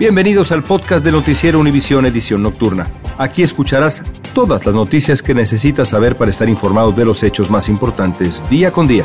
Bienvenidos 0.00 0.50
al 0.50 0.64
podcast 0.64 1.04
de 1.04 1.12
Noticiero 1.12 1.58
Univisión 1.58 2.06
Edición 2.06 2.42
Nocturna. 2.42 2.88
Aquí 3.18 3.42
escucharás 3.42 4.02
todas 4.32 4.64
las 4.64 4.74
noticias 4.74 5.20
que 5.20 5.34
necesitas 5.34 5.90
saber 5.90 6.16
para 6.16 6.30
estar 6.30 6.48
informado 6.48 6.90
de 6.90 7.04
los 7.04 7.22
hechos 7.22 7.50
más 7.50 7.68
importantes 7.68 8.42
día 8.48 8.72
con 8.72 8.86
día. 8.88 9.04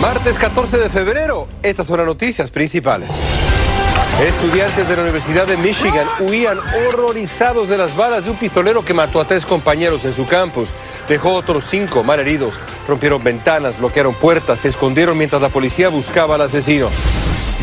Martes 0.00 0.38
14 0.38 0.78
de 0.78 0.88
febrero, 0.88 1.46
estas 1.62 1.86
son 1.86 1.98
las 1.98 2.06
noticias 2.06 2.50
principales. 2.50 3.10
Estudiantes 4.26 4.88
de 4.88 4.96
la 4.96 5.02
Universidad 5.02 5.46
de 5.46 5.58
Michigan 5.58 6.06
huían 6.20 6.56
horrorizados 6.88 7.68
de 7.68 7.76
las 7.76 7.94
balas 7.94 8.24
de 8.24 8.30
un 8.30 8.38
pistolero 8.38 8.82
que 8.82 8.94
mató 8.94 9.20
a 9.20 9.28
tres 9.28 9.44
compañeros 9.44 10.06
en 10.06 10.14
su 10.14 10.24
campus. 10.24 10.70
Dejó 11.06 11.34
otros 11.34 11.66
cinco 11.68 12.02
mal 12.02 12.18
heridos. 12.18 12.58
Rompieron 12.88 13.22
ventanas, 13.22 13.78
bloquearon 13.78 14.14
puertas, 14.14 14.60
se 14.60 14.68
escondieron 14.68 15.18
mientras 15.18 15.42
la 15.42 15.50
policía 15.50 15.90
buscaba 15.90 16.36
al 16.36 16.40
asesino. 16.40 16.88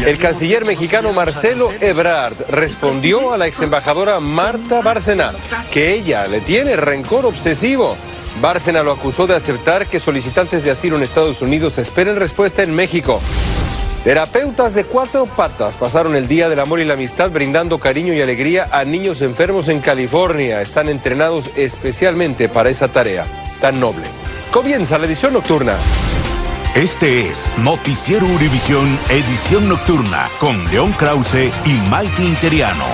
El 0.06 0.18
canciller 0.18 0.66
mexicano 0.66 1.14
Marcelo 1.14 1.70
Ebrard 1.80 2.34
respondió 2.50 3.34
a 3.34 3.38
la 3.38 3.46
ex 3.46 3.62
embajadora 3.62 4.20
Marta 4.20 4.82
Bárcena 4.82 5.32
que 5.72 5.94
ella 5.94 6.26
le 6.26 6.42
tiene 6.42 6.76
rencor 6.76 7.26
obsesivo. 7.28 7.96
Bárcena 8.42 8.82
lo 8.82 8.92
acusó 8.92 9.28
de 9.28 9.36
aceptar 9.36 9.86
que 9.86 10.00
solicitantes 10.00 10.64
de 10.64 10.72
asilo 10.72 10.96
en 10.96 11.04
Estados 11.04 11.44
Unidos 11.44 11.78
esperen 11.78 12.16
respuesta 12.16 12.64
en 12.64 12.76
México. 12.76 13.22
Terapeutas 14.04 14.74
de 14.74 14.86
cuatro 14.86 15.28
patas 15.28 15.78
pasaron 15.78 16.16
el 16.16 16.28
Día 16.28 16.50
del 16.50 16.62
Amor 16.62 16.80
y 16.80 16.86
la 16.86 16.96
Amistad 16.96 17.30
brindando 17.30 17.78
cariño 17.78 18.14
y 18.14 18.22
alegría 18.22 18.70
a 18.72 18.84
niños 18.84 19.22
enfermos 19.22 19.68
en 19.68 19.82
California. 19.82 20.64
Están 20.64 20.90
entrenados 20.90 21.52
especialmente 21.56 22.50
para 22.50 22.72
esa 22.72 22.88
tarea 22.88 23.28
tan 23.60 23.80
noble. 23.80 24.06
Comienza 24.52 24.98
la 24.98 25.06
edición 25.06 25.34
nocturna. 25.34 25.76
Este 26.76 27.24
es 27.24 27.52
Noticiero 27.58 28.26
Univisión 28.26 28.98
Edición 29.10 29.68
Nocturna 29.68 30.30
con 30.40 30.64
León 30.72 30.94
Krause 30.94 31.52
y 31.66 31.90
Maite 31.90 32.24
Interiano. 32.24 32.86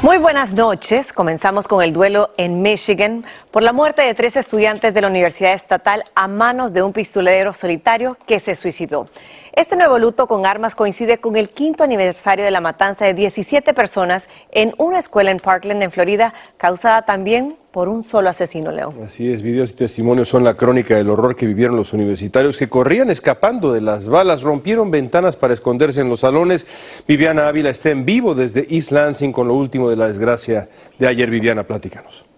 Muy 0.00 0.16
buenas 0.18 0.54
noches. 0.54 1.12
Comenzamos 1.12 1.66
con 1.66 1.82
el 1.82 1.92
duelo 1.92 2.30
en 2.36 2.62
Michigan 2.62 3.24
por 3.50 3.64
la 3.64 3.72
muerte 3.72 4.02
de 4.02 4.14
tres 4.14 4.36
estudiantes 4.36 4.94
de 4.94 5.00
la 5.00 5.08
Universidad 5.08 5.54
Estatal 5.54 6.04
a 6.14 6.28
manos 6.28 6.72
de 6.72 6.84
un 6.84 6.92
pistolero 6.92 7.52
solitario 7.52 8.16
que 8.28 8.38
se 8.38 8.54
suicidó. 8.54 9.08
Este 9.54 9.74
nuevo 9.74 9.98
luto 9.98 10.28
con 10.28 10.46
armas 10.46 10.76
coincide 10.76 11.18
con 11.18 11.34
el 11.34 11.48
quinto 11.48 11.82
aniversario 11.82 12.44
de 12.44 12.52
la 12.52 12.60
matanza 12.60 13.06
de 13.06 13.14
17 13.14 13.74
personas 13.74 14.28
en 14.52 14.72
una 14.78 15.00
escuela 15.00 15.32
en 15.32 15.38
Parkland, 15.38 15.82
en 15.82 15.90
Florida, 15.90 16.32
causada 16.58 17.02
también 17.02 17.56
por 17.70 17.88
un 17.88 18.02
solo 18.02 18.28
asesino, 18.28 18.72
León. 18.72 18.94
Así 19.04 19.32
es, 19.32 19.42
videos 19.42 19.70
y 19.70 19.74
testimonios 19.74 20.28
son 20.28 20.44
la 20.44 20.54
crónica 20.54 20.96
del 20.96 21.10
horror 21.10 21.36
que 21.36 21.46
vivieron 21.46 21.76
los 21.76 21.92
universitarios 21.92 22.58
que 22.58 22.68
corrían 22.68 23.10
escapando 23.10 23.72
de 23.72 23.80
las 23.80 24.08
balas, 24.08 24.42
rompieron 24.42 24.90
ventanas 24.90 25.36
para 25.36 25.54
esconderse 25.54 26.00
en 26.00 26.08
los 26.08 26.20
salones. 26.20 26.66
Viviana 27.06 27.48
Ávila 27.48 27.70
está 27.70 27.90
en 27.90 28.04
vivo 28.04 28.34
desde 28.34 28.66
East 28.74 28.90
Lansing 28.90 29.32
con 29.32 29.48
lo 29.48 29.54
último 29.54 29.88
de 29.88 29.96
la 29.96 30.08
desgracia 30.08 30.68
de 30.98 31.06
ayer. 31.06 31.30
Viviana, 31.30 31.64
platícanos. 31.64 32.29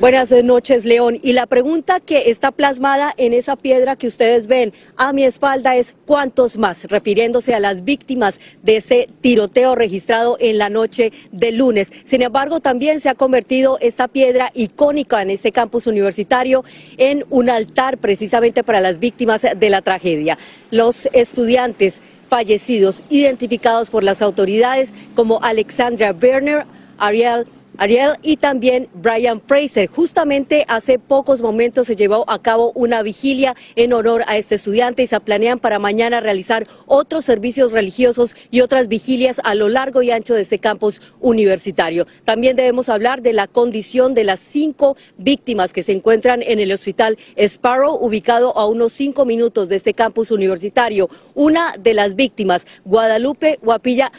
Buenas 0.00 0.32
noches, 0.32 0.86
León. 0.86 1.18
Y 1.22 1.34
la 1.34 1.44
pregunta 1.44 2.00
que 2.00 2.30
está 2.30 2.52
plasmada 2.52 3.12
en 3.18 3.34
esa 3.34 3.54
piedra 3.56 3.96
que 3.96 4.06
ustedes 4.06 4.46
ven 4.46 4.72
a 4.96 5.12
mi 5.12 5.24
espalda 5.24 5.76
es 5.76 5.94
¿cuántos 6.06 6.56
más? 6.56 6.84
Refiriéndose 6.84 7.54
a 7.54 7.60
las 7.60 7.84
víctimas 7.84 8.40
de 8.62 8.76
este 8.76 9.10
tiroteo 9.20 9.74
registrado 9.74 10.38
en 10.40 10.56
la 10.56 10.70
noche 10.70 11.12
del 11.32 11.58
lunes. 11.58 11.92
Sin 12.04 12.22
embargo, 12.22 12.60
también 12.60 12.98
se 13.00 13.10
ha 13.10 13.14
convertido 13.14 13.76
esta 13.82 14.08
piedra 14.08 14.50
icónica 14.54 15.20
en 15.20 15.28
este 15.28 15.52
campus 15.52 15.86
universitario 15.86 16.64
en 16.96 17.26
un 17.28 17.50
altar 17.50 17.98
precisamente 17.98 18.64
para 18.64 18.80
las 18.80 19.00
víctimas 19.00 19.46
de 19.54 19.68
la 19.68 19.82
tragedia. 19.82 20.38
Los 20.70 21.10
estudiantes 21.12 22.00
fallecidos, 22.30 23.04
identificados 23.10 23.90
por 23.90 24.02
las 24.02 24.22
autoridades 24.22 24.94
como 25.14 25.42
Alexandra 25.42 26.16
Werner, 26.18 26.64
Ariel 26.96 27.46
Ariel 27.80 28.12
y 28.22 28.36
también 28.36 28.88
Brian 28.92 29.40
Fraser. 29.40 29.88
Justamente 29.88 30.66
hace 30.68 30.98
pocos 30.98 31.40
momentos 31.40 31.86
se 31.86 31.96
llevó 31.96 32.28
a 32.28 32.42
cabo 32.42 32.72
una 32.74 33.02
vigilia 33.02 33.56
en 33.74 33.94
honor 33.94 34.22
a 34.26 34.36
este 34.36 34.56
estudiante 34.56 35.02
y 35.02 35.06
se 35.06 35.18
planean 35.18 35.58
para 35.58 35.78
mañana 35.78 36.20
realizar 36.20 36.66
otros 36.84 37.24
servicios 37.24 37.72
religiosos 37.72 38.36
y 38.50 38.60
otras 38.60 38.88
vigilias 38.88 39.40
a 39.44 39.54
lo 39.54 39.70
largo 39.70 40.02
y 40.02 40.10
ancho 40.10 40.34
de 40.34 40.42
este 40.42 40.58
campus 40.58 41.00
universitario. 41.20 42.06
También 42.24 42.54
debemos 42.54 42.90
hablar 42.90 43.22
de 43.22 43.32
la 43.32 43.46
condición 43.46 44.12
de 44.12 44.24
las 44.24 44.40
cinco 44.40 44.98
víctimas 45.16 45.72
que 45.72 45.82
se 45.82 45.92
encuentran 45.92 46.42
en 46.42 46.60
el 46.60 46.72
hospital 46.72 47.16
Sparrow, 47.36 47.94
ubicado 47.94 48.58
a 48.58 48.66
unos 48.66 48.92
cinco 48.92 49.24
minutos 49.24 49.70
de 49.70 49.76
este 49.76 49.94
campus 49.94 50.30
universitario. 50.30 51.08
Una 51.34 51.72
de 51.80 51.94
las 51.94 52.14
víctimas, 52.14 52.66
Guadalupe 52.84 53.58
Guapilla 53.62 54.12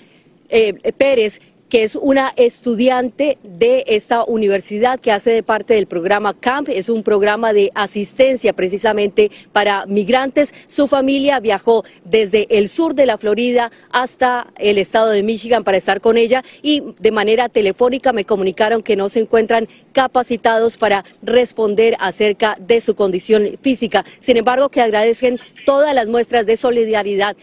eh, 0.50 0.74
Pérez, 0.98 1.40
que 1.72 1.86
es 1.86 1.96
una 1.96 2.34
estudiante 2.36 3.38
de 3.44 3.86
esta 3.88 4.26
universidad 4.26 5.00
que 5.00 5.14
hace 5.14 5.30
de 5.30 5.42
parte 5.42 5.74
del 5.74 5.88
programa 5.88 6.34
CAMP. 6.34 6.68
Es 6.68 6.90
un 6.90 7.02
programa 7.02 7.54
de 7.54 7.72
asistencia 7.76 8.52
precisamente 8.52 9.32
para 9.54 9.86
migrantes. 9.86 10.54
Su 10.68 10.90
familia 10.90 11.40
viajó 11.40 11.86
desde 12.04 12.46
el 12.50 12.68
sur 12.68 12.94
de 12.94 13.06
la 13.06 13.18
Florida 13.18 13.72
hasta 13.90 14.48
el 14.60 14.80
estado 14.80 15.12
de 15.12 15.24
Michigan 15.24 15.64
para 15.64 15.78
estar 15.78 16.02
con 16.02 16.18
ella 16.18 16.44
y 16.62 16.84
de 17.00 17.12
manera 17.12 17.48
telefónica 17.48 18.12
me 18.12 18.26
comunicaron 18.26 18.84
que 18.84 18.98
no 18.98 19.08
se 19.08 19.22
encuentran 19.22 19.70
capacitados 19.94 20.76
para 20.76 21.06
responder 21.22 21.96
acerca 22.02 22.58
de 22.60 22.82
su 22.82 22.96
condición 22.96 23.58
física. 23.62 24.04
Sin 24.20 24.36
embargo, 24.36 24.68
que 24.68 24.82
agradecen 24.82 25.40
todas 25.66 25.96
las 25.96 26.10
muestras 26.10 26.46
de 26.46 26.58
solidaridad. 26.58 27.38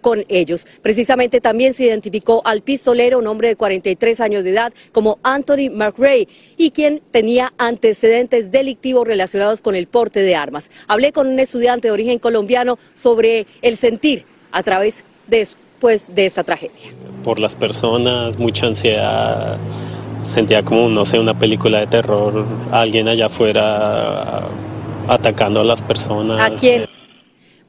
Con 0.00 0.24
ellos. 0.28 0.66
Precisamente 0.82 1.40
también 1.40 1.74
se 1.74 1.84
identificó 1.84 2.42
al 2.44 2.62
pistolero, 2.62 3.18
un 3.18 3.26
hombre 3.26 3.48
de 3.48 3.56
43 3.56 4.20
años 4.20 4.44
de 4.44 4.50
edad, 4.50 4.72
como 4.92 5.18
Anthony 5.22 5.70
McRae, 5.72 6.28
y 6.56 6.70
quien 6.70 7.02
tenía 7.10 7.52
antecedentes 7.58 8.50
delictivos 8.50 9.06
relacionados 9.06 9.60
con 9.60 9.74
el 9.74 9.86
porte 9.86 10.20
de 10.20 10.34
armas. 10.34 10.70
Hablé 10.88 11.12
con 11.12 11.26
un 11.26 11.38
estudiante 11.38 11.88
de 11.88 11.92
origen 11.92 12.18
colombiano 12.18 12.78
sobre 12.94 13.46
el 13.62 13.76
sentir 13.76 14.24
a 14.52 14.62
través 14.62 15.04
después 15.26 16.06
de 16.14 16.26
esta 16.26 16.44
tragedia. 16.44 16.94
Por 17.24 17.38
las 17.38 17.56
personas, 17.56 18.38
mucha 18.38 18.66
ansiedad, 18.66 19.58
sentía 20.24 20.62
como, 20.62 20.88
no 20.88 21.04
sé, 21.04 21.18
una 21.18 21.38
película 21.38 21.80
de 21.80 21.86
terror, 21.86 22.44
alguien 22.70 23.08
allá 23.08 23.26
afuera 23.26 24.46
atacando 25.08 25.60
a 25.60 25.64
las 25.64 25.82
personas. 25.82 26.38
¿A 26.38 26.54
quién? 26.54 26.89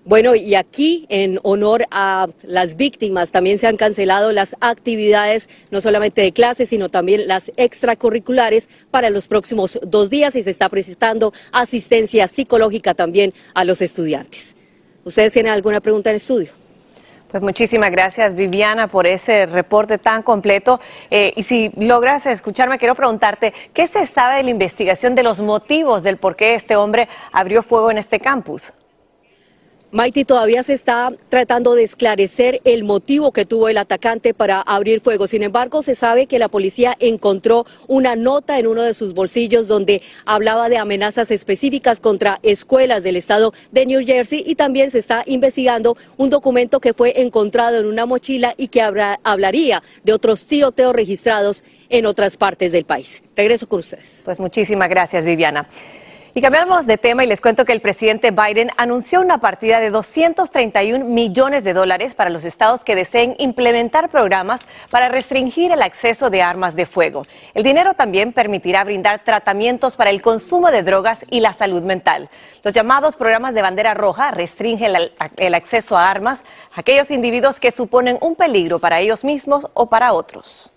Bueno, 0.03 0.33
y 0.33 0.55
aquí 0.55 1.05
en 1.09 1.39
honor 1.43 1.85
a 1.91 2.25
las 2.41 2.75
víctimas 2.75 3.31
también 3.31 3.59
se 3.59 3.67
han 3.67 3.77
cancelado 3.77 4.31
las 4.31 4.55
actividades, 4.59 5.47
no 5.69 5.79
solamente 5.79 6.21
de 6.21 6.31
clases, 6.31 6.69
sino 6.69 6.89
también 6.89 7.27
las 7.27 7.51
extracurriculares 7.55 8.67
para 8.89 9.11
los 9.11 9.27
próximos 9.27 9.79
dos 9.83 10.09
días 10.09 10.35
y 10.35 10.41
se 10.41 10.49
está 10.49 10.69
prestando 10.69 11.33
asistencia 11.51 12.27
psicológica 12.27 12.95
también 12.95 13.31
a 13.53 13.63
los 13.63 13.79
estudiantes. 13.79 14.55
¿Ustedes 15.03 15.33
tienen 15.33 15.53
alguna 15.53 15.81
pregunta 15.81 16.09
en 16.09 16.15
estudio? 16.15 16.49
Pues 17.29 17.43
muchísimas 17.43 17.91
gracias, 17.91 18.33
Viviana, 18.33 18.87
por 18.87 19.05
ese 19.05 19.45
reporte 19.45 19.99
tan 19.99 20.23
completo. 20.23 20.81
Eh, 21.11 21.31
y 21.35 21.43
si 21.43 21.71
logras 21.77 22.25
escucharme, 22.25 22.79
quiero 22.79 22.95
preguntarte, 22.95 23.53
¿qué 23.71 23.85
se 23.85 24.07
sabe 24.07 24.37
de 24.37 24.43
la 24.43 24.49
investigación 24.49 25.13
de 25.13 25.21
los 25.21 25.41
motivos 25.41 26.01
del 26.01 26.17
por 26.17 26.35
qué 26.35 26.55
este 26.55 26.75
hombre 26.75 27.07
abrió 27.31 27.61
fuego 27.61 27.91
en 27.91 27.99
este 27.99 28.19
campus? 28.19 28.73
Maiti, 29.93 30.23
todavía 30.23 30.63
se 30.63 30.71
está 30.71 31.11
tratando 31.27 31.75
de 31.75 31.83
esclarecer 31.83 32.61
el 32.63 32.85
motivo 32.85 33.33
que 33.33 33.43
tuvo 33.43 33.67
el 33.67 33.77
atacante 33.77 34.33
para 34.33 34.61
abrir 34.61 35.01
fuego. 35.01 35.27
Sin 35.27 35.43
embargo, 35.43 35.81
se 35.81 35.95
sabe 35.95 36.27
que 36.27 36.39
la 36.39 36.47
policía 36.47 36.95
encontró 37.01 37.65
una 37.89 38.15
nota 38.15 38.57
en 38.57 38.67
uno 38.67 38.83
de 38.83 38.93
sus 38.93 39.13
bolsillos 39.13 39.67
donde 39.67 40.01
hablaba 40.25 40.69
de 40.69 40.77
amenazas 40.77 41.29
específicas 41.29 41.99
contra 41.99 42.39
escuelas 42.41 43.03
del 43.03 43.17
estado 43.17 43.53
de 43.73 43.85
New 43.85 44.05
Jersey 44.05 44.41
y 44.47 44.55
también 44.55 44.91
se 44.91 44.99
está 44.99 45.23
investigando 45.25 45.97
un 46.15 46.29
documento 46.29 46.79
que 46.79 46.93
fue 46.93 47.21
encontrado 47.21 47.77
en 47.77 47.85
una 47.85 48.05
mochila 48.05 48.53
y 48.55 48.69
que 48.69 48.81
hablaría 48.81 49.83
de 50.05 50.13
otros 50.13 50.45
tiroteos 50.45 50.95
registrados 50.95 51.65
en 51.89 52.05
otras 52.05 52.37
partes 52.37 52.71
del 52.71 52.85
país. 52.85 53.23
Regreso 53.35 53.67
con 53.67 53.79
ustedes. 53.79 54.21
Pues 54.23 54.39
muchísimas 54.39 54.87
gracias, 54.87 55.25
Viviana. 55.25 55.67
Y 56.33 56.41
cambiamos 56.41 56.85
de 56.85 56.97
tema 56.97 57.25
y 57.25 57.27
les 57.27 57.41
cuento 57.41 57.65
que 57.65 57.73
el 57.73 57.81
presidente 57.81 58.31
Biden 58.31 58.69
anunció 58.77 59.19
una 59.19 59.39
partida 59.39 59.81
de 59.81 59.89
231 59.89 61.03
millones 61.03 61.65
de 61.65 61.73
dólares 61.73 62.15
para 62.15 62.29
los 62.29 62.45
estados 62.45 62.85
que 62.85 62.95
deseen 62.95 63.35
implementar 63.37 64.07
programas 64.07 64.61
para 64.89 65.09
restringir 65.09 65.73
el 65.73 65.81
acceso 65.81 66.29
de 66.29 66.41
armas 66.41 66.73
de 66.73 66.85
fuego. 66.85 67.23
El 67.53 67.63
dinero 67.63 67.95
también 67.95 68.31
permitirá 68.31 68.85
brindar 68.85 69.25
tratamientos 69.25 69.97
para 69.97 70.09
el 70.09 70.21
consumo 70.21 70.71
de 70.71 70.83
drogas 70.83 71.25
y 71.29 71.41
la 71.41 71.51
salud 71.51 71.83
mental. 71.83 72.29
Los 72.63 72.73
llamados 72.73 73.17
programas 73.17 73.53
de 73.53 73.63
bandera 73.63 73.93
roja 73.93 74.31
restringen 74.31 74.95
el, 75.35 75.53
acceso 75.53 75.97
a 75.97 76.09
armas 76.09 76.45
a 76.73 76.79
aquellos 76.79 77.11
individuos 77.11 77.59
que 77.59 77.71
suponen 77.71 78.17
un 78.21 78.35
peligro 78.35 78.79
para 78.79 79.01
ellos 79.01 79.25
mismos 79.25 79.67
o 79.73 79.87
para 79.87 80.13
otros. 80.13 80.71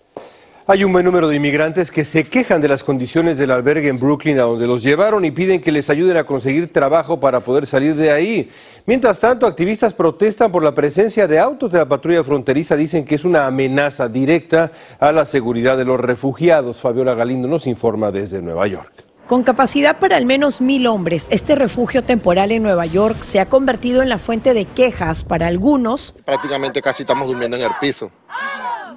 Hay 0.67 0.83
un 0.83 0.91
buen 0.91 1.05
número 1.05 1.27
de 1.27 1.35
inmigrantes 1.35 1.91
que 1.91 2.03
se 2.03 2.23
quejan 2.23 2.59
de 2.59 2.67
las 2.67 2.83
condiciones 2.83 3.37
del 3.37 3.51
albergue 3.51 3.87
en 3.87 3.97
Brooklyn 3.97 4.39
a 4.39 4.43
donde 4.43 4.65
los 4.65 4.81
llevaron 4.81 5.23
y 5.23 5.29
piden 5.29 5.61
que 5.61 5.71
les 5.71 5.91
ayuden 5.91 6.17
a 6.17 6.23
conseguir 6.23 6.73
trabajo 6.73 7.19
para 7.19 7.41
poder 7.41 7.67
salir 7.67 7.93
de 7.93 8.09
ahí. 8.09 8.49
Mientras 8.87 9.19
tanto, 9.19 9.45
activistas 9.45 9.93
protestan 9.93 10.51
por 10.51 10.63
la 10.63 10.73
presencia 10.73 11.27
de 11.27 11.37
autos 11.37 11.71
de 11.71 11.77
la 11.77 11.85
patrulla 11.85 12.23
fronteriza. 12.23 12.75
Dicen 12.75 13.05
que 13.05 13.13
es 13.13 13.25
una 13.25 13.45
amenaza 13.45 14.07
directa 14.07 14.71
a 14.99 15.11
la 15.11 15.27
seguridad 15.27 15.77
de 15.77 15.85
los 15.85 15.99
refugiados. 15.99 16.81
Fabiola 16.81 17.13
Galindo 17.13 17.47
nos 17.47 17.67
informa 17.67 18.09
desde 18.09 18.41
Nueva 18.41 18.65
York. 18.65 18.91
Con 19.27 19.43
capacidad 19.43 19.99
para 19.99 20.17
al 20.17 20.25
menos 20.25 20.61
mil 20.61 20.87
hombres, 20.87 21.27
este 21.29 21.53
refugio 21.53 22.03
temporal 22.03 22.51
en 22.51 22.63
Nueva 22.63 22.87
York 22.87 23.21
se 23.21 23.39
ha 23.39 23.49
convertido 23.49 24.01
en 24.01 24.09
la 24.09 24.17
fuente 24.17 24.55
de 24.55 24.65
quejas 24.65 25.23
para 25.23 25.45
algunos. 25.45 26.15
Prácticamente 26.25 26.81
casi 26.81 27.03
estamos 27.03 27.27
durmiendo 27.27 27.55
en 27.55 27.63
el 27.63 27.71
piso. 27.79 28.09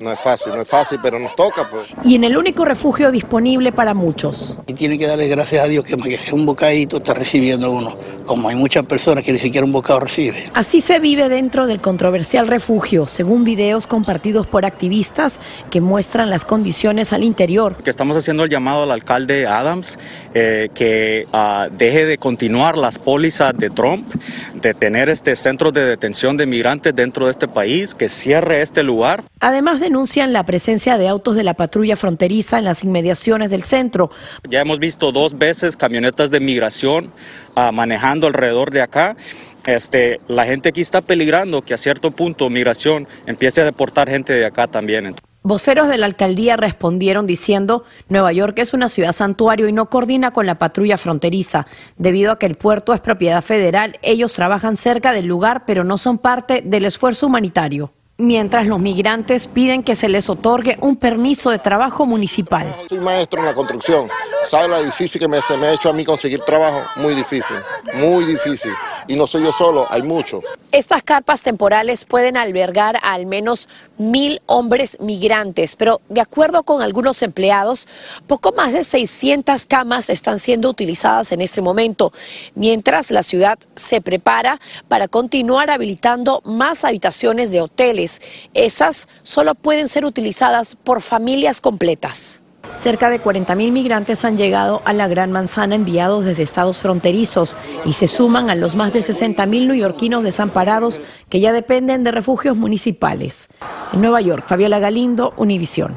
No 0.00 0.12
es 0.12 0.20
fácil, 0.20 0.54
no 0.54 0.62
es 0.62 0.68
fácil, 0.68 0.98
pero 1.02 1.18
nos 1.18 1.34
toca. 1.36 1.68
Pues. 1.68 1.88
Y 2.04 2.14
en 2.14 2.24
el 2.24 2.36
único 2.36 2.64
refugio 2.64 3.10
disponible 3.10 3.72
para 3.72 3.94
muchos. 3.94 4.56
Y 4.66 4.74
tiene 4.74 4.98
que 4.98 5.06
darle 5.06 5.28
gracias 5.28 5.64
a 5.64 5.68
Dios 5.68 5.84
que 5.84 5.96
que 6.08 6.18
sea 6.18 6.34
un 6.34 6.46
bocadito 6.46 6.98
está 6.98 7.12
recibiendo 7.14 7.70
uno, 7.70 7.96
como 8.24 8.48
hay 8.48 8.56
muchas 8.56 8.86
personas 8.86 9.24
que 9.24 9.32
ni 9.32 9.38
siquiera 9.38 9.64
un 9.64 9.72
bocado 9.72 10.00
recibe. 10.00 10.50
Así 10.54 10.80
se 10.80 11.00
vive 11.00 11.28
dentro 11.28 11.66
del 11.66 11.80
controversial 11.80 12.46
refugio, 12.46 13.06
según 13.06 13.44
videos 13.44 13.86
compartidos 13.86 14.46
por 14.46 14.64
activistas 14.64 15.38
que 15.70 15.80
muestran 15.80 16.30
las 16.30 16.44
condiciones 16.44 17.12
al 17.12 17.24
interior. 17.24 17.76
Que 17.82 17.90
estamos 17.90 18.16
haciendo 18.16 18.44
el 18.44 18.50
llamado 18.50 18.84
al 18.84 18.90
alcalde 18.90 19.46
Adams 19.46 19.98
eh, 20.34 20.68
que 20.74 21.26
uh, 21.32 21.72
deje 21.74 22.06
de 22.06 22.18
continuar 22.18 22.78
las 22.78 22.98
pólizas 22.98 23.56
de 23.56 23.70
Trump, 23.70 24.06
de 24.54 24.74
tener 24.74 25.08
este 25.08 25.36
centro 25.36 25.72
de 25.72 25.84
detención 25.84 26.36
de 26.36 26.46
migrantes 26.46 26.94
dentro 26.94 27.26
de 27.26 27.32
este 27.32 27.48
país, 27.48 27.94
que 27.94 28.08
cierre 28.08 28.62
este 28.62 28.82
lugar. 28.82 29.22
Además 29.40 29.80
denuncian 29.88 30.34
la 30.34 30.44
presencia 30.44 30.98
de 30.98 31.08
autos 31.08 31.34
de 31.34 31.42
la 31.42 31.54
patrulla 31.54 31.96
fronteriza 31.96 32.58
en 32.58 32.64
las 32.64 32.84
inmediaciones 32.84 33.50
del 33.50 33.62
centro. 33.62 34.10
Ya 34.46 34.60
hemos 34.60 34.78
visto 34.78 35.12
dos 35.12 35.38
veces 35.38 35.78
camionetas 35.78 36.30
de 36.30 36.40
migración 36.40 37.10
uh, 37.56 37.72
manejando 37.72 38.26
alrededor 38.26 38.70
de 38.70 38.82
acá. 38.82 39.16
Este, 39.64 40.20
la 40.28 40.44
gente 40.44 40.68
aquí 40.68 40.82
está 40.82 41.00
peligrando 41.00 41.62
que 41.62 41.72
a 41.72 41.78
cierto 41.78 42.10
punto 42.10 42.50
migración 42.50 43.08
empiece 43.26 43.62
a 43.62 43.64
deportar 43.64 44.10
gente 44.10 44.34
de 44.34 44.44
acá 44.44 44.66
también. 44.66 45.14
Voceros 45.42 45.88
de 45.88 45.96
la 45.96 46.04
alcaldía 46.04 46.58
respondieron 46.58 47.26
diciendo 47.26 47.84
Nueva 48.10 48.32
York 48.32 48.58
es 48.58 48.74
una 48.74 48.90
ciudad 48.90 49.12
santuario 49.12 49.68
y 49.68 49.72
no 49.72 49.88
coordina 49.88 50.32
con 50.32 50.44
la 50.44 50.58
patrulla 50.58 50.98
fronteriza. 50.98 51.66
Debido 51.96 52.32
a 52.32 52.38
que 52.38 52.44
el 52.44 52.56
puerto 52.56 52.92
es 52.92 53.00
propiedad 53.00 53.40
federal, 53.40 53.98
ellos 54.02 54.34
trabajan 54.34 54.76
cerca 54.76 55.12
del 55.12 55.26
lugar 55.26 55.64
pero 55.66 55.82
no 55.82 55.96
son 55.96 56.18
parte 56.18 56.60
del 56.62 56.84
esfuerzo 56.84 57.26
humanitario 57.26 57.92
mientras 58.18 58.66
los 58.66 58.80
migrantes 58.80 59.46
piden 59.46 59.84
que 59.84 59.94
se 59.94 60.08
les 60.08 60.28
otorgue 60.28 60.76
un 60.80 60.96
permiso 60.96 61.50
de 61.50 61.60
trabajo 61.60 62.04
municipal. 62.04 62.66
Soy 62.88 62.98
maestro 62.98 63.40
en 63.40 63.46
la 63.46 63.54
construcción. 63.54 64.08
¿Sabe 64.44 64.68
lo 64.68 64.82
difícil 64.82 65.20
que 65.20 65.28
me, 65.28 65.40
se 65.40 65.56
me 65.56 65.68
ha 65.68 65.72
hecho 65.72 65.88
a 65.88 65.92
mí 65.92 66.04
conseguir 66.04 66.40
trabajo? 66.40 66.82
Muy 66.96 67.14
difícil, 67.14 67.56
muy 67.94 68.24
difícil. 68.24 68.72
Y 69.08 69.16
no 69.16 69.26
soy 69.26 69.42
yo 69.42 69.52
solo, 69.52 69.86
hay 69.90 70.02
muchos. 70.02 70.44
Estas 70.70 71.02
carpas 71.02 71.40
temporales 71.40 72.04
pueden 72.04 72.36
albergar 72.36 72.96
a 72.96 73.14
al 73.14 73.24
menos 73.24 73.68
mil 73.96 74.42
hombres 74.46 74.98
migrantes, 75.00 75.76
pero 75.76 76.02
de 76.10 76.20
acuerdo 76.20 76.62
con 76.62 76.82
algunos 76.82 77.22
empleados, 77.22 77.88
poco 78.26 78.52
más 78.52 78.74
de 78.74 78.84
600 78.84 79.64
camas 79.64 80.10
están 80.10 80.38
siendo 80.38 80.68
utilizadas 80.68 81.32
en 81.32 81.40
este 81.40 81.62
momento, 81.62 82.12
mientras 82.54 83.10
la 83.10 83.22
ciudad 83.22 83.58
se 83.76 84.02
prepara 84.02 84.60
para 84.88 85.08
continuar 85.08 85.70
habilitando 85.70 86.42
más 86.44 86.84
habitaciones 86.84 87.50
de 87.50 87.62
hoteles. 87.62 88.20
Esas 88.52 89.08
solo 89.22 89.54
pueden 89.54 89.88
ser 89.88 90.04
utilizadas 90.04 90.76
por 90.76 91.00
familias 91.00 91.60
completas. 91.62 92.42
Cerca 92.76 93.10
de 93.10 93.20
40.000 93.20 93.72
migrantes 93.72 94.24
han 94.24 94.36
llegado 94.36 94.82
a 94.84 94.92
la 94.92 95.08
Gran 95.08 95.32
Manzana 95.32 95.74
enviados 95.74 96.24
desde 96.24 96.42
estados 96.42 96.80
fronterizos 96.80 97.56
y 97.84 97.94
se 97.94 98.06
suman 98.06 98.50
a 98.50 98.54
los 98.54 98.76
más 98.76 98.92
de 98.92 99.00
60.000 99.00 99.66
neoyorquinos 99.66 100.22
desamparados 100.22 101.00
que 101.28 101.40
ya 101.40 101.52
dependen 101.52 102.04
de 102.04 102.12
refugios 102.12 102.56
municipales. 102.56 103.48
En 103.92 104.00
Nueva 104.00 104.20
York, 104.20 104.44
Fabiola 104.46 104.78
Galindo, 104.78 105.34
Univisión. 105.36 105.96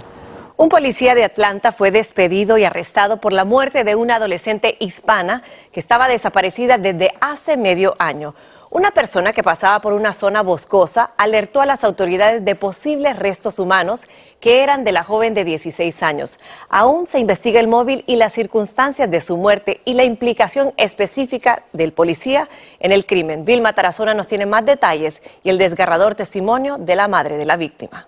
Un 0.61 0.69
policía 0.69 1.15
de 1.15 1.23
Atlanta 1.23 1.71
fue 1.71 1.89
despedido 1.89 2.57
y 2.59 2.65
arrestado 2.65 3.19
por 3.19 3.33
la 3.33 3.45
muerte 3.45 3.83
de 3.83 3.95
una 3.95 4.17
adolescente 4.17 4.77
hispana 4.79 5.41
que 5.71 5.79
estaba 5.79 6.07
desaparecida 6.07 6.77
desde 6.77 7.13
hace 7.19 7.57
medio 7.57 7.95
año. 7.97 8.35
Una 8.73 8.91
persona 8.91 9.33
que 9.33 9.43
pasaba 9.43 9.81
por 9.81 9.91
una 9.91 10.13
zona 10.13 10.41
boscosa 10.41 11.11
alertó 11.17 11.59
a 11.59 11.65
las 11.65 11.83
autoridades 11.83 12.45
de 12.45 12.55
posibles 12.55 13.19
restos 13.19 13.59
humanos 13.59 14.03
que 14.39 14.63
eran 14.63 14.85
de 14.85 14.93
la 14.93 15.03
joven 15.03 15.33
de 15.33 15.43
16 15.43 16.01
años. 16.03 16.39
Aún 16.69 17.05
se 17.05 17.19
investiga 17.19 17.59
el 17.59 17.67
móvil 17.67 18.05
y 18.07 18.15
las 18.15 18.31
circunstancias 18.31 19.11
de 19.11 19.19
su 19.19 19.35
muerte 19.35 19.81
y 19.83 19.93
la 19.93 20.05
implicación 20.05 20.71
específica 20.77 21.63
del 21.73 21.91
policía 21.91 22.47
en 22.79 22.93
el 22.93 23.05
crimen. 23.05 23.43
Vilma 23.43 23.73
Tarazona 23.73 24.13
nos 24.13 24.27
tiene 24.27 24.45
más 24.45 24.65
detalles 24.65 25.21
y 25.43 25.49
el 25.49 25.57
desgarrador 25.57 26.15
testimonio 26.15 26.77
de 26.77 26.95
la 26.95 27.09
madre 27.09 27.35
de 27.35 27.45
la 27.45 27.57
víctima. 27.57 28.07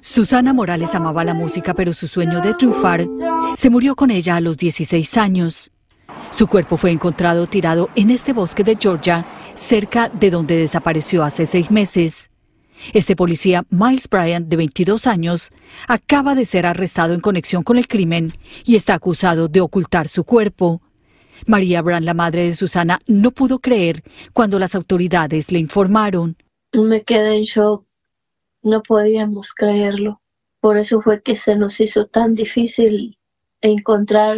Susana 0.00 0.54
Morales 0.54 0.94
amaba 0.94 1.24
la 1.24 1.34
música, 1.34 1.74
pero 1.74 1.92
su 1.92 2.08
sueño 2.08 2.40
de 2.40 2.54
triunfar 2.54 3.04
se 3.54 3.68
murió 3.68 3.96
con 3.96 4.10
ella 4.10 4.36
a 4.36 4.40
los 4.40 4.56
16 4.56 5.18
años. 5.18 5.72
Su 6.30 6.46
cuerpo 6.46 6.76
fue 6.76 6.90
encontrado 6.90 7.46
tirado 7.46 7.90
en 7.96 8.10
este 8.10 8.32
bosque 8.32 8.62
de 8.62 8.76
Georgia, 8.80 9.24
cerca 9.54 10.08
de 10.08 10.30
donde 10.30 10.56
desapareció 10.56 11.24
hace 11.24 11.46
seis 11.46 11.70
meses. 11.70 12.30
Este 12.92 13.16
policía, 13.16 13.64
Miles 13.70 14.08
Bryant, 14.08 14.46
de 14.46 14.56
22 14.56 15.06
años, 15.06 15.50
acaba 15.88 16.34
de 16.34 16.46
ser 16.46 16.64
arrestado 16.64 17.14
en 17.14 17.20
conexión 17.20 17.62
con 17.64 17.76
el 17.76 17.88
crimen 17.88 18.32
y 18.64 18.76
está 18.76 18.94
acusado 18.94 19.48
de 19.48 19.60
ocultar 19.60 20.08
su 20.08 20.24
cuerpo. 20.24 20.80
María 21.46 21.82
Brand, 21.82 22.04
la 22.04 22.14
madre 22.14 22.46
de 22.46 22.54
Susana, 22.54 23.00
no 23.06 23.30
pudo 23.30 23.58
creer 23.58 24.02
cuando 24.32 24.58
las 24.58 24.74
autoridades 24.74 25.50
le 25.50 25.58
informaron. 25.58 26.36
Me 26.72 27.02
quedé 27.02 27.36
en 27.36 27.42
shock. 27.42 27.84
No 28.62 28.82
podíamos 28.82 29.54
creerlo. 29.54 30.20
Por 30.60 30.76
eso 30.76 31.00
fue 31.00 31.22
que 31.22 31.36
se 31.36 31.56
nos 31.56 31.80
hizo 31.80 32.06
tan 32.06 32.34
difícil 32.34 33.18
encontrar 33.60 34.36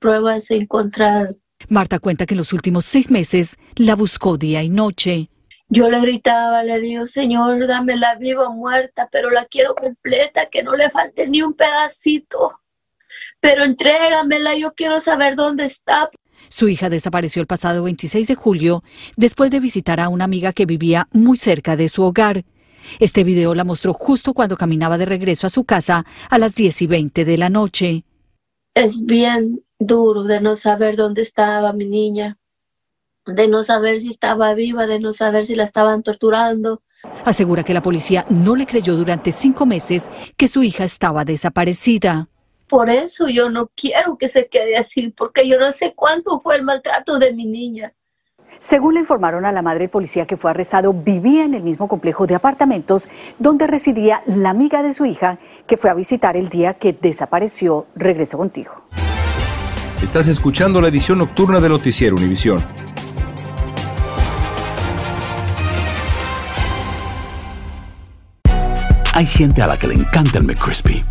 pruebas 0.00 0.50
encontrar. 0.50 1.36
Marta 1.68 1.98
cuenta 1.98 2.26
que 2.26 2.34
en 2.34 2.38
los 2.38 2.52
últimos 2.52 2.84
seis 2.84 3.10
meses 3.10 3.56
la 3.76 3.94
buscó 3.94 4.36
día 4.36 4.62
y 4.62 4.68
noche. 4.68 5.30
Yo 5.68 5.88
le 5.88 6.00
gritaba, 6.00 6.64
le 6.64 6.80
digo, 6.80 7.06
Señor, 7.06 7.64
dámela 7.68 8.16
viva 8.16 8.48
o 8.48 8.52
muerta, 8.52 9.08
pero 9.12 9.30
la 9.30 9.44
quiero 9.44 9.76
completa, 9.76 10.46
que 10.50 10.64
no 10.64 10.74
le 10.74 10.90
falte 10.90 11.28
ni 11.28 11.42
un 11.42 11.54
pedacito. 11.54 12.58
Pero 13.38 13.62
entrégamela, 13.62 14.56
yo 14.56 14.72
quiero 14.74 14.98
saber 14.98 15.36
dónde 15.36 15.66
está. 15.66 16.10
Su 16.48 16.68
hija 16.68 16.88
desapareció 16.88 17.40
el 17.40 17.46
pasado 17.46 17.84
26 17.84 18.26
de 18.26 18.34
julio 18.34 18.82
después 19.16 19.52
de 19.52 19.60
visitar 19.60 20.00
a 20.00 20.08
una 20.08 20.24
amiga 20.24 20.52
que 20.52 20.66
vivía 20.66 21.06
muy 21.12 21.38
cerca 21.38 21.76
de 21.76 21.88
su 21.88 22.02
hogar. 22.02 22.44
Este 22.98 23.22
video 23.22 23.54
la 23.54 23.62
mostró 23.62 23.92
justo 23.92 24.34
cuando 24.34 24.56
caminaba 24.56 24.98
de 24.98 25.06
regreso 25.06 25.46
a 25.46 25.50
su 25.50 25.64
casa 25.64 26.04
a 26.28 26.38
las 26.38 26.54
10 26.56 26.82
y 26.82 26.86
20 26.88 27.24
de 27.24 27.38
la 27.38 27.48
noche. 27.48 28.04
Es 28.80 29.04
bien 29.04 29.62
duro 29.78 30.22
de 30.22 30.40
no 30.40 30.56
saber 30.56 30.96
dónde 30.96 31.20
estaba 31.20 31.74
mi 31.74 31.84
niña. 31.84 32.38
de 33.26 33.46
no 33.46 33.62
saber 33.62 34.00
si 34.00 34.08
estaba 34.08 34.54
viva, 34.54 34.86
de 34.86 34.98
no 34.98 35.12
saber 35.12 35.44
si 35.44 35.54
la 35.54 35.64
estaban 35.64 36.02
torturando. 36.02 36.82
Asegura 37.26 37.62
que 37.62 37.74
la 37.74 37.82
policía 37.82 38.24
no 38.30 38.56
le 38.56 38.66
creyó 38.66 38.96
durante 38.96 39.32
cinco 39.32 39.66
meses 39.66 40.08
que 40.38 40.48
su 40.48 40.62
hija 40.62 40.84
estaba 40.84 41.26
desaparecida. 41.26 42.30
Por 42.66 42.88
eso 42.88 43.28
yo 43.28 43.50
no 43.50 43.70
quiero 43.76 44.16
que 44.16 44.28
se 44.28 44.48
quede 44.48 44.78
así, 44.78 45.10
porque 45.10 45.46
yo 45.46 45.58
no 45.58 45.70
sé 45.72 45.92
cuánto 45.94 46.40
fue 46.40 46.56
el 46.56 46.64
maltrato 46.64 47.18
de 47.18 47.34
mi 47.34 47.44
niña. 47.44 47.92
Según 48.58 48.94
le 48.94 49.00
informaron 49.00 49.44
a 49.44 49.52
la 49.52 49.62
madre 49.62 49.80
del 49.80 49.90
policía 49.90 50.26
que 50.26 50.36
fue 50.36 50.50
arrestado, 50.50 50.92
vivía 50.92 51.44
en 51.44 51.54
el 51.54 51.62
mismo 51.62 51.88
complejo 51.88 52.26
de 52.26 52.34
apartamentos 52.34 53.08
donde 53.38 53.66
residía 53.66 54.22
la 54.26 54.50
amiga 54.50 54.82
de 54.82 54.92
su 54.94 55.04
hija 55.04 55.38
que 55.66 55.76
fue 55.76 55.90
a 55.90 55.94
visitar 55.94 56.36
el 56.36 56.48
día 56.48 56.74
que 56.74 56.92
desapareció. 56.92 57.86
Regreso 57.94 58.38
contigo. 58.38 58.72
Estás 60.02 60.28
escuchando 60.28 60.80
la 60.80 60.88
edición 60.88 61.18
nocturna 61.18 61.60
de 61.60 61.68
Noticiero 61.68 62.16
Univisión. 62.16 62.62
Hay 69.12 69.26
gente 69.26 69.60
a 69.60 69.66
la 69.66 69.78
que 69.78 69.86
le 69.86 69.94
encanta 69.94 70.38
el 70.38 70.44
McCrispy 70.44 71.04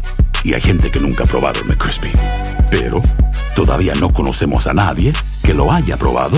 y 0.44 0.54
hay 0.54 0.62
gente 0.62 0.90
que 0.90 1.00
nunca 1.00 1.26
ha 1.26 1.28
probado 1.28 1.60
el 1.62 1.68
McCrispy. 1.68 2.12
Pero 2.72 3.04
todavía 3.56 3.94
no 4.00 4.12
conocemos 4.12 4.66
a 4.66 4.74
nadie 4.74 5.14
que 5.44 5.54
lo 5.54 5.72
haya 5.72 5.98
probado 5.98 6.38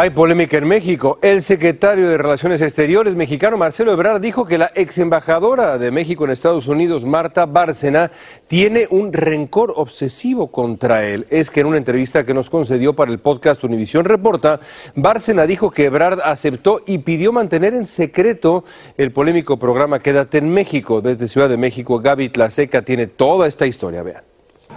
Hay 0.00 0.08
polémica 0.08 0.56
en 0.56 0.66
México. 0.66 1.18
El 1.20 1.42
secretario 1.42 2.08
de 2.08 2.16
Relaciones 2.16 2.62
Exteriores 2.62 3.16
mexicano 3.16 3.58
Marcelo 3.58 3.92
Ebrard 3.92 4.22
dijo 4.22 4.46
que 4.46 4.56
la 4.56 4.70
ex 4.74 4.96
embajadora 4.96 5.76
de 5.76 5.90
México 5.90 6.24
en 6.24 6.30
Estados 6.30 6.68
Unidos, 6.68 7.04
Marta 7.04 7.44
Bárcena, 7.44 8.10
tiene 8.48 8.86
un 8.88 9.12
rencor 9.12 9.74
obsesivo 9.76 10.50
contra 10.50 11.04
él. 11.04 11.26
Es 11.28 11.50
que 11.50 11.60
en 11.60 11.66
una 11.66 11.76
entrevista 11.76 12.24
que 12.24 12.32
nos 12.32 12.48
concedió 12.48 12.94
para 12.96 13.12
el 13.12 13.18
podcast 13.18 13.62
Univisión 13.62 14.06
Reporta, 14.06 14.60
Bárcena 14.94 15.44
dijo 15.44 15.70
que 15.70 15.84
Ebrard 15.84 16.20
aceptó 16.24 16.80
y 16.86 16.96
pidió 16.96 17.30
mantener 17.30 17.74
en 17.74 17.86
secreto 17.86 18.64
el 18.96 19.12
polémico 19.12 19.58
programa 19.58 19.98
Quédate 19.98 20.38
en 20.38 20.48
México. 20.48 21.02
Desde 21.02 21.28
Ciudad 21.28 21.50
de 21.50 21.58
México, 21.58 22.00
Gaby 22.00 22.30
Tlaseca 22.30 22.80
tiene 22.80 23.06
toda 23.06 23.46
esta 23.46 23.66
historia. 23.66 24.02
Vean. 24.02 24.22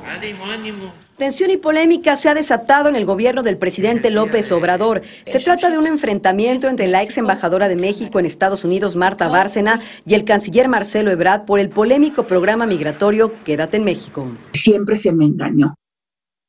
Ánimo, 0.05 0.43
ánimo. 0.43 1.02
Tensión 1.17 1.51
y 1.51 1.57
polémica 1.57 2.15
se 2.15 2.27
ha 2.27 2.33
desatado 2.33 2.89
en 2.89 2.95
el 2.95 3.05
gobierno 3.05 3.43
del 3.43 3.57
presidente 3.57 4.09
López 4.09 4.51
Obrador. 4.51 5.01
Se 5.25 5.39
trata 5.39 5.69
de 5.69 5.77
un 5.77 5.85
enfrentamiento 5.85 6.67
entre 6.67 6.87
la 6.87 7.03
ex 7.03 7.19
embajadora 7.19 7.67
de 7.67 7.75
México 7.75 8.19
en 8.19 8.25
Estados 8.25 8.65
Unidos, 8.65 8.95
Marta 8.95 9.27
Bárcena, 9.27 9.79
y 10.07 10.15
el 10.15 10.25
canciller 10.25 10.67
Marcelo 10.67 11.11
Ebrard 11.11 11.45
por 11.45 11.59
el 11.59 11.69
polémico 11.69 12.25
programa 12.25 12.65
migratorio 12.65 13.31
Quédate 13.43 13.77
en 13.77 13.83
México. 13.83 14.27
Siempre 14.53 14.97
se 14.97 15.13
me 15.13 15.25
engañó 15.25 15.75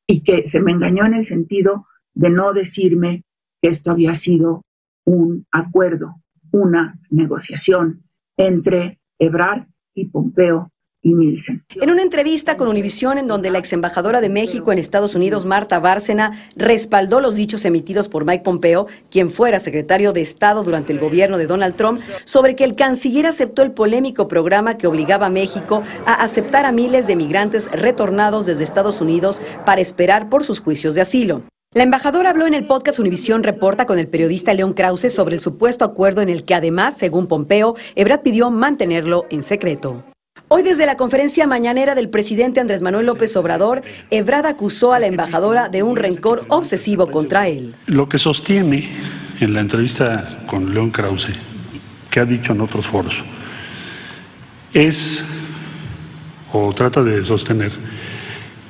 y 0.07 0.23
que 0.23 0.47
se 0.47 0.61
me 0.61 0.73
engañó 0.73 1.05
en 1.05 1.15
el 1.15 1.25
sentido 1.27 1.87
de 2.15 2.31
no 2.31 2.55
decirme 2.55 3.23
que 3.61 3.69
esto 3.69 3.91
había 3.91 4.15
sido 4.15 4.63
un 5.05 5.47
acuerdo, 5.53 6.17
una 6.53 6.99
negociación 7.11 8.05
entre 8.39 8.99
Ebrard 9.19 9.67
y 9.95 10.07
Pompeo 10.07 10.71
en 11.05 11.91
una 11.91 12.03
entrevista 12.03 12.57
con 12.57 12.67
Univisión, 12.67 13.19
en 13.19 13.29
donde 13.29 13.51
la 13.51 13.59
ex 13.59 13.73
embajadora 13.75 14.23
de 14.23 14.31
México 14.31 14.73
en 14.73 14.79
Estados 14.79 15.15
Unidos, 15.15 15.45
Marta 15.45 15.79
Bárcena, 15.79 16.49
respaldó 16.57 17.21
los 17.21 17.35
dichos 17.35 17.65
emitidos 17.67 18.09
por 18.09 18.25
Mike 18.25 18.43
Pompeo, 18.43 18.87
quien 19.11 19.31
fuera 19.31 19.61
secretario 19.61 20.15
de 20.15 20.23
Estado 20.23 20.65
durante 20.65 20.95
el 20.95 20.99
gobierno 20.99 21.37
de 21.37 21.47
Donald 21.47 21.77
Trump, 21.77 22.01
sobre 22.25 22.57
que 22.57 22.65
el 22.65 22.75
canciller 22.75 23.27
aceptó 23.27 23.63
el 23.63 23.73
polémico 23.73 24.29
programa 24.29 24.79
que 24.79 24.87
obligaba 24.87 25.27
a 25.27 25.31
México 25.31 25.83
a 26.07 26.15
aceptar 26.15 26.65
a 26.65 26.73
miles 26.73 27.07
de 27.07 27.17
migrantes 27.17 27.71
retornados 27.71 28.47
desde 28.47 28.65
Estados 28.65 29.03
Unidos 29.03 29.43
para 29.67 29.83
esperar 29.83 30.31
por 30.31 30.43
sus 30.43 30.61
juicios 30.61 30.95
de 30.95 31.03
asilo. 31.03 31.43
La 31.75 31.83
embajadora 31.83 32.31
habló 32.31 32.47
en 32.47 32.55
el 32.55 32.67
podcast 32.67 32.99
Univisión 33.01 33.43
Reporta 33.43 33.85
con 33.85 33.99
el 33.99 34.07
periodista 34.07 34.55
León 34.55 34.75
Krause 34.75 35.13
sobre 35.13 35.35
el 35.35 35.41
supuesto 35.41 35.85
acuerdo 35.85 36.23
en 36.23 36.29
el 36.29 36.45
que 36.45 36.55
además, 36.55 36.95
según 36.97 37.27
Pompeo, 37.27 37.75
Ebrard 37.97 38.23
pidió 38.23 38.49
mantenerlo 38.51 39.27
en 39.29 39.43
secreto. 39.43 40.14
Hoy 40.49 40.63
desde 40.63 40.85
la 40.85 40.97
conferencia 40.97 41.47
mañanera 41.47 41.95
del 41.95 42.11
presidente 42.11 42.61
Andrés 42.61 42.83
Manuel 42.83 43.07
López 43.07 43.35
Obrador, 43.35 43.81
Ebrard 44.11 44.45
acusó 44.45 44.93
a 44.93 45.01
la 45.01 45.07
embajadora 45.07 45.71
de 45.71 45.83
un 45.83 45.97
rencor 45.97 46.45
obsesivo 46.49 47.11
contra 47.11 47.49
él. 47.49 47.75
Lo 47.87 48.11
que 48.11 48.19
sostiene 48.19 48.91
en 49.41 49.55
la 49.55 49.61
entrevista 49.61 50.45
con 50.47 50.75
León 50.75 50.91
Krause, 50.91 51.31
que 52.11 52.21
ha 52.21 52.27
dicho 52.27 52.53
en 52.53 52.61
otros 52.61 52.87
foros, 52.87 53.15
es, 54.75 55.25
o 56.53 56.75
trata 56.75 57.03
de 57.03 57.25
sostener, 57.25 57.73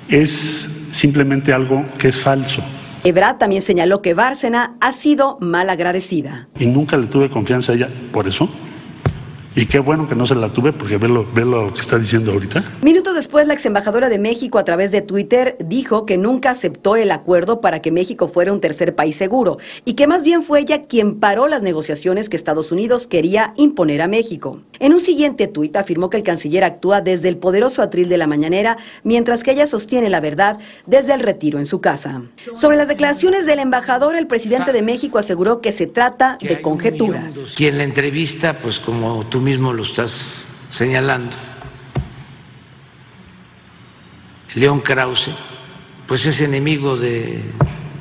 es 0.09 0.71
simplemente 0.93 1.53
algo 1.53 1.85
que 1.99 2.07
es 2.09 2.21
falso. 2.21 2.63
Ebrard 3.03 3.39
también 3.39 3.63
señaló 3.63 4.01
que 4.01 4.15
Bárcena 4.15 4.77
ha 4.81 4.93
sido 4.93 5.39
mal 5.41 5.69
agradecida. 5.69 6.47
Y 6.57 6.67
nunca 6.67 6.97
le 6.97 7.09
tuve 7.09 7.29
confianza 7.29 7.73
a 7.73 7.75
ella 7.75 7.89
por 8.13 8.29
eso. 8.29 8.49
Y 9.57 9.67
qué 9.67 9.79
bueno 9.79 10.09
que 10.09 10.17
no 10.17 10.27
se 10.27 10.35
la 10.35 10.53
tuve 10.53 10.73
porque 10.73 10.99
ve 10.99 11.09
lo, 11.09 11.25
ve 11.33 11.45
lo 11.45 11.73
que 11.73 11.81
está 11.81 11.97
diciendo 11.97 12.33
ahorita. 12.33 12.65
Minutos 12.83 13.15
después, 13.15 13.47
la 13.47 13.55
ex 13.55 13.65
embajadora 13.67 14.09
de 14.09 14.19
México 14.19 14.59
a 14.59 14.65
través 14.65 14.91
de 14.91 15.01
Twitter 15.01 15.57
dijo 15.61 16.07
que 16.07 16.19
nunca 16.19 16.51
aceptó 16.51 16.97
el 16.97 17.13
acuerdo 17.13 17.61
para 17.61 17.81
que 17.81 17.93
México 17.93 18.27
fuera 18.27 18.53
un 18.53 18.61
tercer 18.61 18.97
país 18.97 19.15
seguro 19.15 19.59
y 19.85 19.95
que 19.95 20.09
más 20.09 20.25
bien 20.25 20.43
fue 20.43 20.61
ella 20.61 20.83
quien 20.83 21.21
paró 21.21 21.47
las 21.47 21.63
negociaciones 21.63 22.29
que 22.29 22.37
Estados 22.37 22.73
Unidos 22.73 23.07
quería 23.07 23.55
imponer 23.57 24.03
a 24.03 24.09
México. 24.09 24.61
En 24.81 24.93
un 24.93 25.01
siguiente 25.01 25.47
tuit 25.47 25.77
afirmó 25.77 26.11
que 26.11 26.17
el 26.17 26.25
canciller 26.25 26.65
actúa 26.65 27.01
desde 27.01 27.29
el 27.29 27.37
poderoso 27.37 27.81
atril 27.81 28.09
de 28.09 28.19
la 28.19 28.27
mañanera, 28.27 28.77
mientras 29.05 29.45
que 29.45 29.53
ella 29.53 29.69
sostiene 29.69 30.11
la 30.11 30.21
verdad 30.21 30.59
desde 30.87 31.15
el 31.15 31.21
retiro 31.21 31.61
en 31.61 31.67
su 31.67 31.81
casa. 31.81 32.23
Sobre 32.55 32.77
las 32.77 32.89
declaraciones 32.89 33.47
del 33.47 33.61
embajador, 33.61 34.17
el 34.17 34.27
presidente 34.27 34.73
de 34.73 34.83
México 34.83 35.19
aseguró 35.19 35.61
que 35.61 35.71
se 35.71 35.87
trata 35.87 36.39
de 36.41 36.61
conjeturas. 36.61 37.53
Quien 37.55 37.79
la 37.79 37.85
entrevista, 37.85 38.59
pues 38.59 38.81
como 38.81 39.25
tú 39.27 39.44
mismo 39.45 39.73
lo 39.73 39.85
estás 39.85 40.45
señalando, 40.71 41.37
León 44.55 44.81
Krause, 44.81 45.31
pues 46.09 46.25
es 46.27 46.41
enemigo 46.41 46.97
de, 46.97 47.43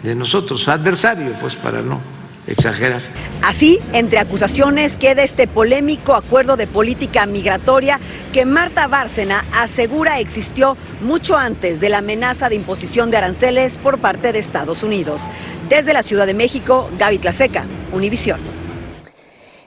de 0.01 0.15
nosotros, 0.15 0.67
adversario, 0.67 1.33
pues 1.41 1.55
para 1.55 1.81
no 1.81 2.01
exagerar. 2.47 3.01
Así, 3.41 3.79
entre 3.93 4.19
acusaciones 4.19 4.97
queda 4.97 5.23
este 5.23 5.47
polémico 5.47 6.13
acuerdo 6.13 6.55
de 6.57 6.67
política 6.67 7.25
migratoria 7.25 7.99
que 8.31 8.45
Marta 8.45 8.87
Bárcena 8.87 9.45
asegura 9.53 10.19
existió 10.19 10.77
mucho 11.01 11.37
antes 11.37 11.79
de 11.79 11.89
la 11.89 11.99
amenaza 11.99 12.49
de 12.49 12.55
imposición 12.55 13.11
de 13.11 13.17
aranceles 13.17 13.77
por 13.77 13.99
parte 13.99 14.31
de 14.31 14.39
Estados 14.39 14.83
Unidos. 14.83 15.23
Desde 15.69 15.93
la 15.93 16.03
Ciudad 16.03 16.25
de 16.25 16.33
México, 16.33 16.89
Gaby 16.97 17.19
Tlaseca, 17.19 17.65
Univisión. 17.91 18.62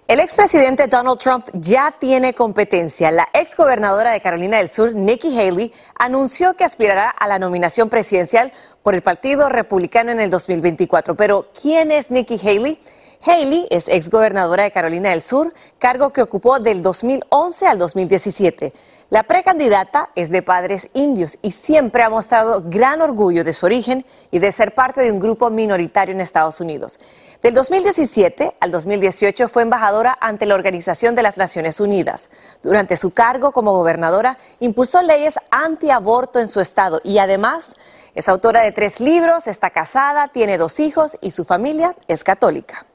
El 0.08 0.20
expresidente 0.20 0.86
Donald 0.86 1.18
Trump 1.18 1.48
ya 1.52 1.92
tiene 1.98 2.32
competencia. 2.32 3.10
La 3.10 3.28
exgobernadora 3.32 4.12
de 4.12 4.20
Carolina 4.20 4.58
del 4.58 4.68
Sur, 4.68 4.94
Nikki 4.94 5.36
Haley, 5.36 5.72
anunció 5.98 6.54
que 6.54 6.62
aspirará 6.62 7.10
a 7.10 7.26
la 7.26 7.40
nominación 7.40 7.88
presidencial 7.88 8.52
por 8.84 8.94
el 8.94 9.02
Partido 9.02 9.48
Republicano 9.48 10.12
en 10.12 10.20
el 10.20 10.30
2024. 10.30 11.16
Pero, 11.16 11.50
¿quién 11.60 11.90
es 11.90 12.12
Nikki 12.12 12.38
Haley? 12.38 12.78
Haley 13.24 13.66
es 13.70 13.88
exgobernadora 13.88 14.64
de 14.64 14.70
Carolina 14.70 15.10
del 15.10 15.22
Sur, 15.22 15.52
cargo 15.78 16.10
que 16.10 16.22
ocupó 16.22 16.58
del 16.58 16.82
2011 16.82 17.66
al 17.66 17.78
2017. 17.78 18.72
La 19.08 19.22
precandidata 19.22 20.10
es 20.16 20.30
de 20.30 20.42
padres 20.42 20.90
indios 20.92 21.38
y 21.42 21.52
siempre 21.52 22.02
ha 22.02 22.10
mostrado 22.10 22.62
gran 22.66 23.00
orgullo 23.00 23.44
de 23.44 23.52
su 23.52 23.66
origen 23.66 24.04
y 24.30 24.40
de 24.40 24.50
ser 24.50 24.74
parte 24.74 25.00
de 25.00 25.12
un 25.12 25.20
grupo 25.20 25.48
minoritario 25.48 26.14
en 26.14 26.20
Estados 26.20 26.60
Unidos. 26.60 26.98
Del 27.40 27.54
2017 27.54 28.56
al 28.58 28.70
2018 28.70 29.48
fue 29.48 29.62
embajadora 29.62 30.18
ante 30.20 30.46
la 30.46 30.56
Organización 30.56 31.14
de 31.14 31.22
las 31.22 31.38
Naciones 31.38 31.78
Unidas. 31.78 32.30
Durante 32.62 32.96
su 32.96 33.12
cargo 33.12 33.52
como 33.52 33.72
gobernadora 33.72 34.38
impulsó 34.58 35.02
leyes 35.02 35.38
antiaborto 35.50 36.40
en 36.40 36.48
su 36.48 36.60
estado 36.60 37.00
y 37.04 37.18
además 37.18 37.76
es 38.14 38.28
autora 38.28 38.62
de 38.62 38.72
tres 38.72 38.98
libros, 38.98 39.46
está 39.46 39.70
casada, 39.70 40.28
tiene 40.28 40.58
dos 40.58 40.80
hijos 40.80 41.16
y 41.20 41.30
su 41.30 41.44
familia 41.44 41.94
es 42.08 42.24
católica. 42.24 42.86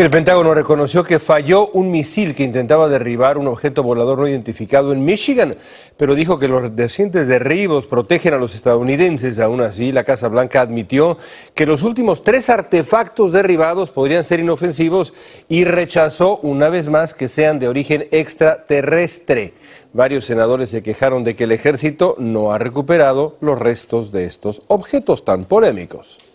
El 0.00 0.08
Pentágono 0.08 0.54
reconoció 0.54 1.04
que 1.04 1.18
falló 1.18 1.68
un 1.72 1.90
misil 1.90 2.34
que 2.34 2.42
intentaba 2.42 2.88
derribar 2.88 3.36
un 3.36 3.48
objeto 3.48 3.82
volador 3.82 4.18
no 4.20 4.26
identificado 4.26 4.94
en 4.94 5.04
Michigan, 5.04 5.54
pero 5.98 6.14
dijo 6.14 6.38
que 6.38 6.48
los 6.48 6.74
recientes 6.74 7.28
derribos 7.28 7.84
protegen 7.84 8.32
a 8.32 8.38
los 8.38 8.54
estadounidenses. 8.54 9.38
Aún 9.38 9.60
así, 9.60 9.92
la 9.92 10.04
Casa 10.04 10.28
Blanca 10.28 10.62
admitió 10.62 11.18
que 11.54 11.66
los 11.66 11.82
últimos 11.82 12.22
tres 12.22 12.48
artefactos 12.48 13.32
derribados 13.32 13.90
podrían 13.90 14.24
ser 14.24 14.40
inofensivos 14.40 15.12
y 15.50 15.64
rechazó 15.64 16.38
una 16.38 16.70
vez 16.70 16.88
más 16.88 17.12
que 17.12 17.28
sean 17.28 17.58
de 17.58 17.68
origen 17.68 18.08
extraterrestre. 18.10 19.52
Varios 19.92 20.24
senadores 20.24 20.70
se 20.70 20.82
quejaron 20.82 21.24
de 21.24 21.36
que 21.36 21.44
el 21.44 21.52
ejército 21.52 22.14
no 22.16 22.52
ha 22.52 22.58
recuperado 22.58 23.36
los 23.42 23.58
restos 23.58 24.12
de 24.12 24.24
estos 24.24 24.62
objetos 24.66 25.26
tan 25.26 25.44
polémicos. 25.44 26.29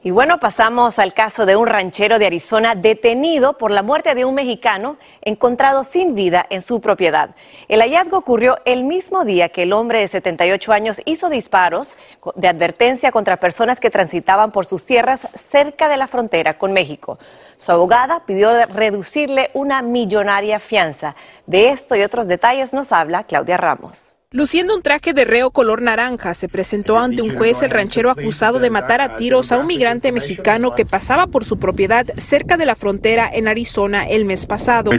Y 0.00 0.12
bueno, 0.12 0.38
pasamos 0.38 1.00
al 1.00 1.12
caso 1.12 1.44
de 1.44 1.56
un 1.56 1.66
ranchero 1.66 2.20
de 2.20 2.26
Arizona 2.26 2.76
detenido 2.76 3.58
por 3.58 3.72
la 3.72 3.82
muerte 3.82 4.14
de 4.14 4.24
un 4.24 4.36
mexicano 4.36 4.96
encontrado 5.22 5.82
sin 5.82 6.14
vida 6.14 6.46
en 6.50 6.62
su 6.62 6.80
propiedad. 6.80 7.30
El 7.66 7.80
hallazgo 7.80 8.16
ocurrió 8.16 8.58
el 8.64 8.84
mismo 8.84 9.24
día 9.24 9.48
que 9.48 9.64
el 9.64 9.72
hombre 9.72 9.98
de 9.98 10.06
78 10.06 10.72
años 10.72 11.02
hizo 11.04 11.28
disparos 11.28 11.96
de 12.36 12.46
advertencia 12.46 13.10
contra 13.10 13.38
personas 13.38 13.80
que 13.80 13.90
transitaban 13.90 14.52
por 14.52 14.66
sus 14.66 14.86
tierras 14.86 15.26
cerca 15.34 15.88
de 15.88 15.96
la 15.96 16.06
frontera 16.06 16.58
con 16.58 16.72
México. 16.72 17.18
Su 17.56 17.72
abogada 17.72 18.24
pidió 18.24 18.66
reducirle 18.66 19.50
una 19.52 19.82
millonaria 19.82 20.60
fianza. 20.60 21.16
De 21.46 21.70
esto 21.70 21.96
y 21.96 22.02
otros 22.02 22.28
detalles 22.28 22.72
nos 22.72 22.92
habla 22.92 23.24
Claudia 23.24 23.56
Ramos. 23.56 24.12
Luciendo 24.30 24.76
un 24.76 24.82
traje 24.82 25.14
de 25.14 25.24
reo 25.24 25.50
color 25.52 25.80
naranja, 25.80 26.34
se 26.34 26.50
presentó 26.50 26.98
ante 26.98 27.22
un 27.22 27.34
juez 27.34 27.62
el 27.62 27.70
ranchero 27.70 28.10
acusado 28.10 28.58
de 28.58 28.68
matar 28.68 29.00
a 29.00 29.16
tiros 29.16 29.52
a 29.52 29.56
un 29.56 29.66
migrante 29.66 30.12
mexicano 30.12 30.74
que 30.74 30.84
pasaba 30.84 31.28
por 31.28 31.46
su 31.46 31.58
propiedad 31.58 32.04
cerca 32.18 32.58
de 32.58 32.66
la 32.66 32.74
frontera 32.74 33.30
en 33.32 33.48
Arizona 33.48 34.06
el 34.06 34.26
mes 34.26 34.44
pasado. 34.44 34.90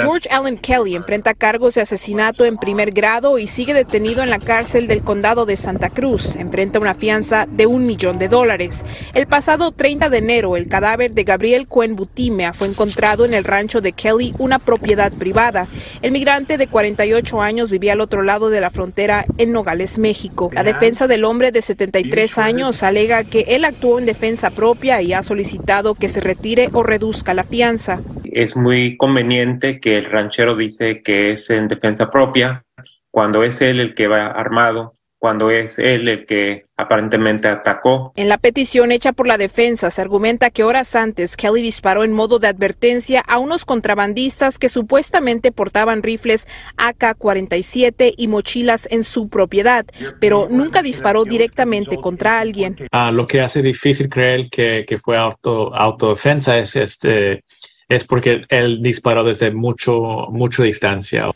George 0.00 0.28
Allen 0.30 0.56
Kelly 0.56 0.94
enfrenta 0.94 1.34
cargos 1.34 1.74
de 1.74 1.80
asesinato 1.80 2.44
en 2.44 2.58
primer 2.58 2.92
grado 2.92 3.40
y 3.40 3.48
sigue 3.48 3.74
detenido 3.74 4.22
en 4.22 4.30
la 4.30 4.38
cárcel 4.38 4.86
del 4.86 5.02
condado 5.02 5.46
de 5.46 5.56
Santa 5.56 5.90
Cruz. 5.90 6.36
Enfrenta 6.36 6.78
una 6.78 6.94
fianza 6.94 7.46
de 7.50 7.66
un 7.66 7.86
millón 7.86 8.20
de 8.20 8.28
dólares. 8.28 8.86
El 9.14 9.26
pasado 9.26 9.72
30 9.72 10.10
de 10.10 10.18
enero, 10.18 10.56
el 10.56 10.68
cadáver 10.68 11.12
de 11.12 11.24
Gabriel 11.24 11.66
Cuen 11.66 11.96
Butimea 11.96 12.52
fue 12.52 12.68
encontrado 12.68 13.24
en 13.24 13.34
el 13.34 13.42
rancho 13.42 13.80
de 13.80 13.90
Kelly, 13.90 14.32
una 14.38 14.60
propiedad 14.60 15.12
privada. 15.12 15.66
El 16.00 16.12
migrante 16.12 16.56
de 16.56 16.68
48 16.84 17.40
años 17.40 17.70
vivía 17.70 17.94
al 17.94 18.02
otro 18.02 18.22
lado 18.22 18.50
de 18.50 18.60
la 18.60 18.68
frontera 18.68 19.24
en 19.38 19.52
Nogales, 19.52 19.98
México. 19.98 20.50
La 20.52 20.62
defensa 20.62 21.06
del 21.06 21.24
hombre 21.24 21.50
de 21.50 21.62
73 21.62 22.36
años 22.36 22.82
alega 22.82 23.24
que 23.24 23.46
él 23.48 23.64
actuó 23.64 23.98
en 23.98 24.04
defensa 24.04 24.50
propia 24.50 25.00
y 25.00 25.14
ha 25.14 25.22
solicitado 25.22 25.94
que 25.94 26.08
se 26.08 26.20
retire 26.20 26.68
o 26.74 26.82
reduzca 26.82 27.32
la 27.32 27.44
fianza. 27.44 28.00
Es 28.24 28.54
muy 28.54 28.98
conveniente 28.98 29.80
que 29.80 29.96
el 29.96 30.04
ranchero 30.04 30.56
dice 30.56 31.00
que 31.02 31.32
es 31.32 31.48
en 31.48 31.68
defensa 31.68 32.10
propia 32.10 32.66
cuando 33.10 33.44
es 33.44 33.62
él 33.62 33.80
el 33.80 33.94
que 33.94 34.06
va 34.06 34.26
armado 34.26 34.92
cuando 35.24 35.50
es 35.50 35.78
él 35.78 36.06
el 36.08 36.26
que 36.26 36.66
aparentemente 36.76 37.48
atacó. 37.48 38.12
En 38.14 38.28
la 38.28 38.36
petición 38.36 38.92
hecha 38.92 39.14
por 39.14 39.26
la 39.26 39.38
defensa 39.38 39.88
se 39.88 40.02
argumenta 40.02 40.50
que 40.50 40.64
horas 40.64 40.94
antes 40.94 41.38
Kelly 41.38 41.62
disparó 41.62 42.04
en 42.04 42.12
modo 42.12 42.38
de 42.38 42.48
advertencia 42.48 43.20
a 43.26 43.38
unos 43.38 43.64
contrabandistas 43.64 44.58
que 44.58 44.68
supuestamente 44.68 45.50
portaban 45.50 46.02
rifles 46.02 46.46
AK-47 46.76 48.12
y 48.18 48.28
mochilas 48.28 48.86
en 48.90 49.02
su 49.02 49.30
propiedad, 49.30 49.86
pero 50.20 50.46
nunca 50.50 50.82
disparó 50.82 51.24
directamente 51.24 51.96
contra 51.96 52.38
alguien. 52.38 52.76
Ah, 52.92 53.10
lo 53.10 53.26
que 53.26 53.40
hace 53.40 53.62
difícil 53.62 54.10
creer 54.10 54.50
que, 54.50 54.84
que 54.86 54.98
fue 54.98 55.16
auto, 55.16 55.74
autodefensa 55.74 56.58
es 56.58 56.76
este 56.76 57.44
es 57.88 58.04
porque 58.04 58.44
él 58.50 58.82
disparó 58.82 59.24
desde 59.24 59.50
mucho 59.52 60.26
mucho 60.28 60.64
distancia. 60.64 61.30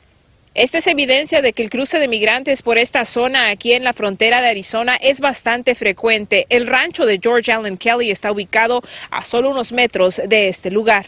Esta 0.59 0.79
es 0.79 0.89
evidencia 0.89 1.41
de 1.41 1.53
que 1.53 1.63
el 1.63 1.71
cruce 1.71 2.01
de 2.01 2.09
migrantes 2.09 2.63
por 2.63 2.79
esta 2.79 3.05
zona 3.05 3.51
aquí 3.51 3.75
en 3.75 3.85
la 3.85 3.93
frontera 3.93 4.43
de 4.43 4.49
Arizona 4.49 4.97
es 4.97 5.21
bastante 5.21 5.77
frecuente. 5.77 6.47
El 6.49 6.67
rancho 6.67 7.07
de 7.07 7.21
George 7.23 7.53
Allen 7.53 7.77
Kelly 7.77 8.11
está 8.11 8.33
ubicado 8.33 8.83
a 9.13 9.25
solo 9.25 9.51
unos 9.51 9.73
metros 9.73 10.21
de 10.27 10.49
este 10.49 10.73
lugar. 10.73 11.07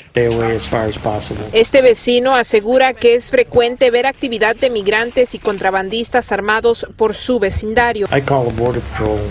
Este 1.53 1.83
vecino 1.83 2.37
asegura 2.37 2.95
que 2.95 3.17
es 3.17 3.31
frecuente 3.33 3.91
ver 3.91 4.07
actividad 4.07 4.55
de 4.55 4.71
migrantes 4.71 5.35
y 5.35 5.41
contrabandistas 5.41 6.31
armados 6.31 6.87
por 6.95 7.17
su 7.17 7.41
vecindario. 7.41 8.07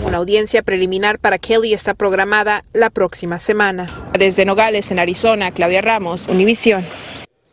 Una 0.04 0.18
audiencia 0.18 0.62
preliminar 0.62 1.18
para 1.18 1.38
Kelly 1.38 1.72
está 1.72 1.94
programada 1.94 2.62
la 2.74 2.90
próxima 2.90 3.38
semana. 3.38 3.86
Desde 4.12 4.44
Nogales, 4.44 4.90
en 4.90 4.98
Arizona, 4.98 5.50
Claudia 5.50 5.80
Ramos, 5.80 6.28
Univisión. 6.28 6.84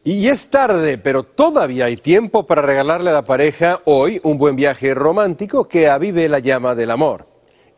Y 0.10 0.30
es 0.30 0.50
tarde, 0.50 0.98
pero 0.98 1.24
todavía 1.24 1.84
hay 1.84 1.98
tiempo 1.98 2.48
para 2.48 2.62
regalarle 2.62 3.10
a 3.10 3.14
la 3.14 3.26
pareja 3.26 3.82
hoy 3.84 4.22
un 4.24 4.38
buen 4.38 4.56
viaje 4.56 4.94
romántico 4.94 5.68
que 5.68 5.90
avive 5.90 6.30
la 6.30 6.40
llama 6.40 6.76
del 6.76 6.92
amor. 6.92 7.26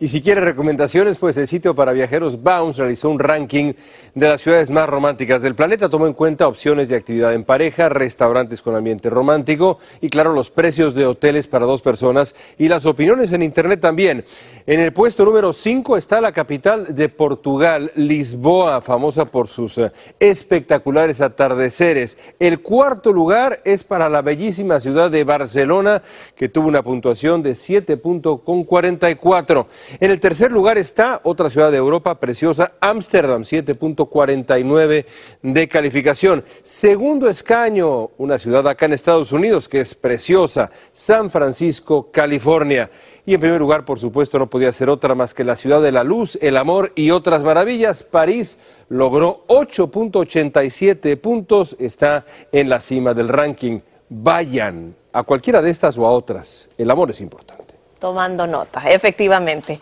Y 0.02 0.08
si 0.08 0.22
quiere 0.22 0.40
recomendaciones, 0.40 1.18
pues 1.18 1.36
el 1.36 1.48
sitio 1.48 1.76
para 1.76 1.92
viajeros 1.92 2.42
Bounce 2.42 2.80
realizó 2.80 3.10
un 3.10 3.20
ranking 3.20 3.74
de 4.16 4.30
las 4.30 4.42
ciudades 4.42 4.70
más 4.70 4.88
románticas 4.88 5.42
del 5.42 5.56
planeta. 5.56 5.90
Tomó 5.90 6.08
en 6.08 6.14
cuenta 6.14 6.48
opciones 6.48 6.88
de 6.88 6.96
actividad 6.96 7.34
en 7.34 7.44
pareja, 7.44 7.90
restaurantes 7.90 8.62
con 8.62 8.76
ambiente 8.76 9.10
romántico 9.10 9.80
y, 10.00 10.08
claro, 10.08 10.32
los 10.32 10.52
precios 10.52 10.94
de 10.94 11.06
hoteles 11.06 11.48
para 11.48 11.66
dos 11.66 11.82
personas 11.82 12.34
y 12.58 12.70
las 12.70 12.86
opiniones 12.86 13.34
en 13.34 13.44
Internet 13.44 13.82
también. 13.82 14.24
En 14.70 14.80
el 14.80 14.94
puesto 14.94 15.26
número 15.26 15.52
5 15.52 15.98
está 15.98 16.22
la 16.22 16.32
capital 16.32 16.94
de 16.94 17.10
Portugal, 17.10 17.92
Lisboa, 17.96 18.82
famosa 18.82 19.26
por 19.26 19.48
sus 19.48 19.80
eh, 19.80 19.92
espectaculares 20.20 21.22
atardeceres. 21.22 22.20
El 22.38 22.62
cuarto 22.62 23.12
lugar 23.12 23.62
es 23.66 23.84
para 23.84 24.10
la 24.10 24.22
bellísima 24.22 24.80
ciudad 24.80 25.10
de 25.10 25.24
Barcelona, 25.24 26.04
que 26.36 26.50
tuvo 26.50 26.68
una 26.68 26.84
puntuación 26.84 27.42
de 27.42 27.54
7.44. 27.54 29.66
En 30.00 30.12
el 30.12 30.20
tercer 30.20 30.52
lugar 30.52 30.78
está 30.78 31.20
otra 31.24 31.50
ciudad 31.50 31.72
de 31.72 31.78
Europa 31.78 32.20
preciosa, 32.20 32.76
Ámsterdam, 32.80 33.46
7.49 33.46 35.06
de 35.42 35.68
calificación. 35.68 36.44
Segundo 36.62 37.28
escaño, 37.28 38.12
una 38.20 38.38
ciudad 38.38 38.68
acá 38.68 38.86
en 38.86 38.94
Estados 38.94 39.32
Unidos 39.32 39.68
que 39.68 39.82
es 39.82 39.96
preciosa, 39.96 40.70
San 40.94 41.32
Francisco, 41.32 42.12
California. 42.12 42.92
Y 43.30 43.36
en 43.36 43.42
primer 43.42 43.60
lugar, 43.60 43.86
por 43.86 44.00
supuesto, 44.00 44.40
no 44.40 44.50
podía 44.50 44.74
ser 44.74 44.90
otra 44.90 45.14
más 45.14 45.36
que 45.36 45.44
la 45.44 45.56
ciudad 45.56 45.84
de 45.84 45.92
la 45.92 46.04
luz, 46.04 46.40
el 46.42 46.58
amor 46.58 46.94
y 46.96 47.12
otras 47.12 47.44
maravillas. 47.44 48.02
París 48.02 48.58
logró 48.88 49.46
8.87 49.50 51.16
puntos, 51.16 51.76
está 51.80 52.26
en 52.52 52.70
la 52.70 52.82
cima 52.82 53.14
del 53.14 53.28
ranking. 53.28 53.82
Vayan 54.10 54.96
a 55.14 55.22
cualquiera 55.22 55.62
de 55.62 55.70
estas 55.70 55.96
o 56.00 56.08
a 56.08 56.10
otras. 56.10 56.70
El 56.76 56.90
amor 56.90 57.12
es 57.12 57.22
importante 57.22 57.76
tomando 58.00 58.48
nota, 58.48 58.90
efectivamente. 58.90 59.80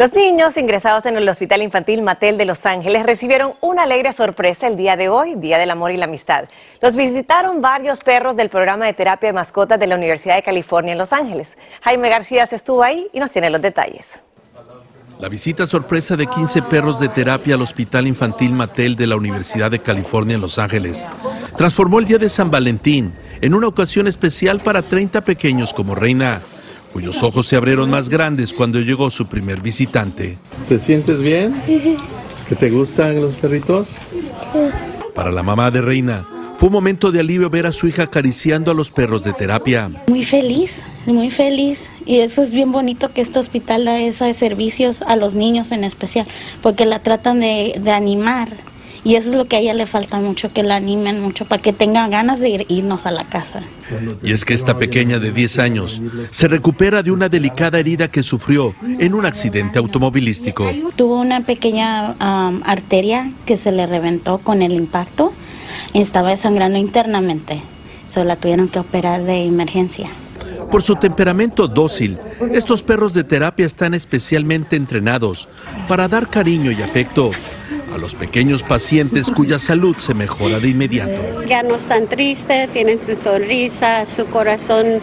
Los 0.00 0.14
niños 0.14 0.56
ingresados 0.56 1.04
en 1.04 1.18
el 1.18 1.28
Hospital 1.28 1.60
Infantil 1.60 2.00
Mattel 2.00 2.38
de 2.38 2.46
Los 2.46 2.64
Ángeles 2.64 3.04
recibieron 3.04 3.52
una 3.60 3.82
alegre 3.82 4.14
sorpresa 4.14 4.66
el 4.66 4.78
día 4.78 4.96
de 4.96 5.10
hoy, 5.10 5.34
Día 5.34 5.58
del 5.58 5.70
Amor 5.70 5.90
y 5.90 5.98
la 5.98 6.06
Amistad. 6.06 6.48
Los 6.80 6.96
visitaron 6.96 7.60
varios 7.60 8.00
perros 8.00 8.34
del 8.34 8.48
programa 8.48 8.86
de 8.86 8.94
terapia 8.94 9.26
de 9.28 9.34
mascotas 9.34 9.78
de 9.78 9.86
la 9.86 9.96
Universidad 9.96 10.36
de 10.36 10.42
California 10.42 10.92
en 10.92 10.98
Los 10.98 11.12
Ángeles. 11.12 11.58
Jaime 11.82 12.08
García 12.08 12.44
estuvo 12.44 12.82
ahí 12.82 13.08
y 13.12 13.20
nos 13.20 13.30
tiene 13.30 13.50
los 13.50 13.60
detalles. 13.60 14.06
La 15.18 15.28
visita 15.28 15.66
sorpresa 15.66 16.16
de 16.16 16.26
15 16.26 16.62
perros 16.62 16.98
de 16.98 17.10
terapia 17.10 17.56
al 17.56 17.60
Hospital 17.60 18.06
Infantil 18.06 18.54
Mattel 18.54 18.96
de 18.96 19.06
la 19.06 19.16
Universidad 19.16 19.70
de 19.70 19.80
California 19.80 20.36
en 20.36 20.40
Los 20.40 20.58
Ángeles 20.58 21.06
transformó 21.58 21.98
el 21.98 22.06
Día 22.06 22.16
de 22.16 22.30
San 22.30 22.50
Valentín 22.50 23.12
en 23.42 23.54
una 23.54 23.66
ocasión 23.66 24.06
especial 24.06 24.60
para 24.60 24.80
30 24.80 25.20
pequeños 25.20 25.74
como 25.74 25.94
Reina 25.94 26.40
cuyos 26.92 27.22
ojos 27.22 27.46
se 27.46 27.56
abrieron 27.56 27.90
más 27.90 28.08
grandes 28.08 28.52
cuando 28.52 28.80
llegó 28.80 29.10
su 29.10 29.26
primer 29.26 29.60
visitante. 29.60 30.38
¿Te 30.68 30.78
sientes 30.78 31.20
bien? 31.20 31.54
¿Que 32.48 32.56
te 32.56 32.70
gustan 32.70 33.20
los 33.20 33.34
perritos? 33.36 33.88
Para 35.14 35.30
la 35.30 35.42
mamá 35.42 35.70
de 35.70 35.82
Reina, 35.82 36.26
fue 36.58 36.66
un 36.66 36.74
momento 36.74 37.10
de 37.10 37.20
alivio 37.20 37.48
ver 37.48 37.64
a 37.64 37.72
su 37.72 37.86
hija 37.86 38.02
acariciando 38.02 38.72
a 38.72 38.74
los 38.74 38.90
perros 38.90 39.24
de 39.24 39.32
terapia. 39.32 39.90
Muy 40.08 40.24
feliz, 40.24 40.82
muy 41.06 41.30
feliz. 41.30 41.86
Y 42.04 42.18
eso 42.18 42.42
es 42.42 42.50
bien 42.50 42.70
bonito 42.70 43.10
que 43.12 43.20
este 43.22 43.38
hospital 43.38 43.86
da 43.86 43.98
esos 43.98 44.36
servicios 44.36 45.00
a 45.02 45.16
los 45.16 45.34
niños 45.34 45.72
en 45.72 45.84
especial, 45.84 46.26
porque 46.62 46.84
la 46.84 46.98
tratan 46.98 47.40
de, 47.40 47.80
de 47.80 47.90
animar. 47.92 48.48
Y 49.02 49.14
eso 49.14 49.30
es 49.30 49.34
lo 49.34 49.46
que 49.46 49.56
a 49.56 49.58
ella 49.60 49.74
le 49.74 49.86
falta 49.86 50.18
mucho, 50.20 50.52
que 50.52 50.62
la 50.62 50.76
animen 50.76 51.22
mucho, 51.22 51.44
para 51.44 51.62
que 51.62 51.72
tenga 51.72 52.06
ganas 52.08 52.40
de 52.40 52.66
irnos 52.68 53.06
a 53.06 53.10
la 53.10 53.24
casa. 53.24 53.62
Y 54.22 54.32
es 54.32 54.44
que 54.44 54.54
esta 54.54 54.78
pequeña 54.78 55.18
de 55.18 55.32
10 55.32 55.58
años 55.58 56.02
se 56.30 56.48
recupera 56.48 57.02
de 57.02 57.10
una 57.10 57.28
delicada 57.28 57.78
herida 57.78 58.08
que 58.08 58.22
sufrió 58.22 58.74
en 58.82 59.14
un 59.14 59.24
accidente 59.24 59.78
automovilístico. 59.78 60.70
Tuvo 60.96 61.18
una 61.18 61.40
pequeña 61.40 62.10
um, 62.20 62.60
arteria 62.64 63.30
que 63.46 63.56
se 63.56 63.72
le 63.72 63.86
reventó 63.86 64.38
con 64.38 64.62
el 64.62 64.72
impacto 64.72 65.32
y 65.92 66.00
estaba 66.00 66.36
sangrando 66.36 66.78
internamente. 66.78 67.62
Solo 68.10 68.26
la 68.26 68.36
tuvieron 68.36 68.68
que 68.68 68.80
operar 68.80 69.22
de 69.22 69.44
emergencia. 69.44 70.08
Por 70.70 70.82
su 70.82 70.96
temperamento 70.96 71.66
dócil, 71.66 72.18
estos 72.52 72.82
perros 72.82 73.12
de 73.12 73.24
terapia 73.24 73.66
están 73.66 73.94
especialmente 73.94 74.76
entrenados 74.76 75.48
para 75.88 76.06
dar 76.06 76.28
cariño 76.28 76.70
y 76.70 76.80
afecto 76.80 77.32
a 77.92 77.98
los 77.98 78.14
pequeños 78.14 78.62
pacientes 78.62 79.30
cuya 79.30 79.58
salud 79.58 79.96
se 79.98 80.14
mejora 80.14 80.60
de 80.60 80.68
inmediato. 80.68 81.42
Ya 81.44 81.62
no 81.62 81.76
están 81.76 82.08
tristes, 82.08 82.68
tienen 82.72 83.00
su 83.00 83.14
sonrisa, 83.14 84.06
su 84.06 84.26
corazón 84.26 85.00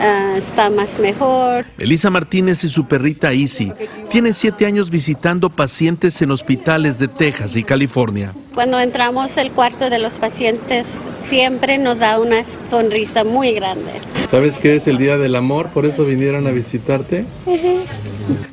ah, 0.00 0.34
está 0.36 0.70
más 0.70 0.98
mejor. 0.98 1.66
Elisa 1.78 2.10
Martínez 2.10 2.64
y 2.64 2.68
su 2.68 2.86
perrita 2.86 3.32
Isi 3.32 3.72
tienen 4.08 4.34
siete 4.34 4.66
años 4.66 4.90
visitando 4.90 5.50
pacientes 5.50 6.20
en 6.22 6.30
hospitales 6.30 6.98
de 6.98 7.08
Texas 7.08 7.56
y 7.56 7.62
California. 7.62 8.32
Cuando 8.54 8.80
entramos 8.80 9.38
al 9.38 9.52
cuarto 9.52 9.90
de 9.90 9.98
los 9.98 10.18
pacientes, 10.18 10.86
siempre 11.20 11.78
nos 11.78 12.00
da 12.00 12.18
una 12.18 12.44
sonrisa 12.44 13.24
muy 13.24 13.52
grande. 13.52 13.92
¿Sabes 14.30 14.58
qué 14.58 14.76
es 14.76 14.86
el 14.86 14.98
Día 14.98 15.18
del 15.18 15.36
Amor? 15.36 15.68
¿Por 15.68 15.86
eso 15.86 16.04
vinieron 16.04 16.46
a 16.46 16.50
visitarte? 16.50 17.24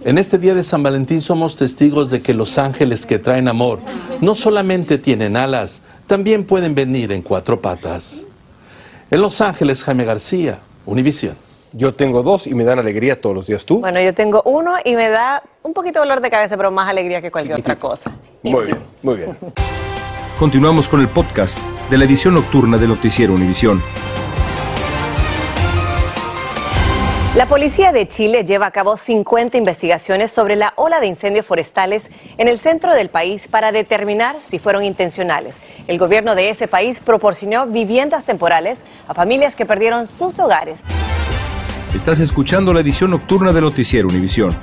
En 0.03 0.17
este 0.17 0.37
día 0.37 0.53
de 0.53 0.63
San 0.63 0.83
Valentín 0.83 1.21
somos 1.21 1.55
testigos 1.55 2.09
de 2.09 2.21
que 2.21 2.33
los 2.33 2.57
ángeles 2.57 3.05
que 3.05 3.19
traen 3.19 3.47
amor 3.47 3.79
no 4.21 4.35
solamente 4.35 4.97
tienen 4.97 5.35
alas, 5.35 5.81
también 6.07 6.45
pueden 6.45 6.75
venir 6.75 7.11
en 7.11 7.21
cuatro 7.21 7.61
patas. 7.61 8.25
En 9.09 9.21
Los 9.21 9.39
Ángeles, 9.41 9.83
Jaime 9.83 10.03
García, 10.03 10.59
Univisión. 10.85 11.35
Yo 11.73 11.93
tengo 11.93 12.23
dos 12.23 12.47
y 12.47 12.55
me 12.55 12.63
dan 12.63 12.79
alegría 12.79 13.19
todos 13.19 13.35
los 13.35 13.47
días. 13.47 13.65
¿Tú? 13.65 13.79
Bueno, 13.79 14.01
yo 14.01 14.13
tengo 14.13 14.41
uno 14.45 14.75
y 14.83 14.95
me 14.95 15.09
da 15.09 15.43
un 15.63 15.73
poquito 15.73 15.99
de 15.99 16.07
dolor 16.07 16.21
de 16.21 16.29
cabeza, 16.29 16.57
pero 16.57 16.71
más 16.71 16.89
alegría 16.89 17.21
que 17.21 17.29
cualquier 17.29 17.59
otra 17.59 17.77
cosa. 17.77 18.11
Muy 18.43 18.65
bien, 18.65 18.79
muy 19.03 19.15
bien. 19.15 19.37
Continuamos 20.39 20.87
con 20.87 21.01
el 21.01 21.07
podcast 21.07 21.59
de 21.89 21.97
la 21.97 22.05
edición 22.05 22.35
nocturna 22.35 22.77
de 22.77 22.87
Noticiero 22.87 23.33
Univisión. 23.33 23.81
La 27.37 27.45
policía 27.45 27.91
de 27.91 28.07
Chile 28.07 28.45
lleva 28.45 28.65
a 28.65 28.71
cabo 28.71 28.97
50 28.97 29.59
investigaciones 29.59 30.31
sobre 30.31 30.55
la 30.55 30.73
ola 30.75 30.99
de 30.99 31.05
incendios 31.05 31.45
forestales 31.45 32.09
en 32.39 32.47
el 32.47 32.57
centro 32.57 32.95
del 32.95 33.09
país 33.09 33.47
para 33.47 33.71
determinar 33.71 34.37
si 34.41 34.57
fueron 34.57 34.83
intencionales. 34.83 35.59
El 35.87 35.99
gobierno 35.99 36.33
de 36.33 36.49
ese 36.49 36.67
país 36.67 36.99
proporcionó 36.99 37.67
viviendas 37.67 38.23
temporales 38.25 38.83
a 39.07 39.13
familias 39.13 39.55
que 39.55 39.67
perdieron 39.67 40.07
sus 40.07 40.39
hogares. 40.39 40.81
Estás 41.93 42.19
escuchando 42.21 42.73
la 42.73 42.79
edición 42.79 43.11
nocturna 43.11 43.53
de 43.53 43.61
Noticiero 43.61 44.07
Univisión. 44.07 44.55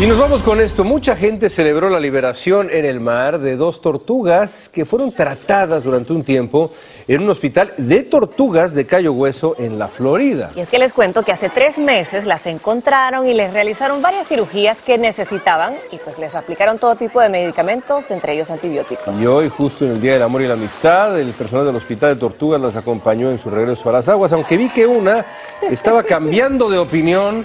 Y 0.00 0.06
nos 0.06 0.16
vamos 0.16 0.44
con 0.44 0.60
esto. 0.60 0.84
Mucha 0.84 1.16
gente 1.16 1.50
celebró 1.50 1.90
la 1.90 1.98
liberación 1.98 2.68
en 2.70 2.84
el 2.84 3.00
mar 3.00 3.40
de 3.40 3.56
dos 3.56 3.80
tortugas 3.80 4.68
que 4.68 4.86
fueron 4.86 5.10
tratadas 5.10 5.82
durante 5.82 6.12
un 6.12 6.22
tiempo 6.22 6.70
en 7.08 7.24
un 7.24 7.30
hospital 7.30 7.72
de 7.76 8.04
tortugas 8.04 8.74
de 8.74 8.86
Cayo 8.86 9.12
Hueso 9.12 9.56
en 9.58 9.76
la 9.76 9.88
Florida. 9.88 10.52
Y 10.54 10.60
es 10.60 10.68
que 10.68 10.78
les 10.78 10.92
cuento 10.92 11.24
que 11.24 11.32
hace 11.32 11.48
tres 11.48 11.80
meses 11.80 12.26
las 12.26 12.46
encontraron 12.46 13.26
y 13.26 13.34
les 13.34 13.52
realizaron 13.52 14.00
varias 14.00 14.28
cirugías 14.28 14.78
que 14.82 14.98
necesitaban 14.98 15.74
y 15.90 15.96
pues 15.96 16.16
les 16.20 16.36
aplicaron 16.36 16.78
todo 16.78 16.94
tipo 16.94 17.20
de 17.20 17.28
medicamentos, 17.28 18.12
entre 18.12 18.34
ellos 18.34 18.52
antibióticos. 18.52 19.20
Y 19.20 19.26
hoy, 19.26 19.48
justo 19.48 19.84
en 19.84 19.90
el 19.94 20.00
Día 20.00 20.12
del 20.12 20.22
Amor 20.22 20.42
y 20.42 20.46
la 20.46 20.54
Amistad, 20.54 21.18
el 21.18 21.32
personal 21.32 21.66
del 21.66 21.74
Hospital 21.74 22.14
de 22.14 22.20
Tortugas 22.20 22.60
las 22.60 22.76
acompañó 22.76 23.32
en 23.32 23.40
su 23.40 23.50
regreso 23.50 23.90
a 23.90 23.94
las 23.94 24.08
aguas, 24.08 24.32
aunque 24.32 24.56
vi 24.56 24.68
que 24.68 24.86
una 24.86 25.26
estaba 25.68 26.04
cambiando 26.04 26.70
de 26.70 26.78
opinión. 26.78 27.44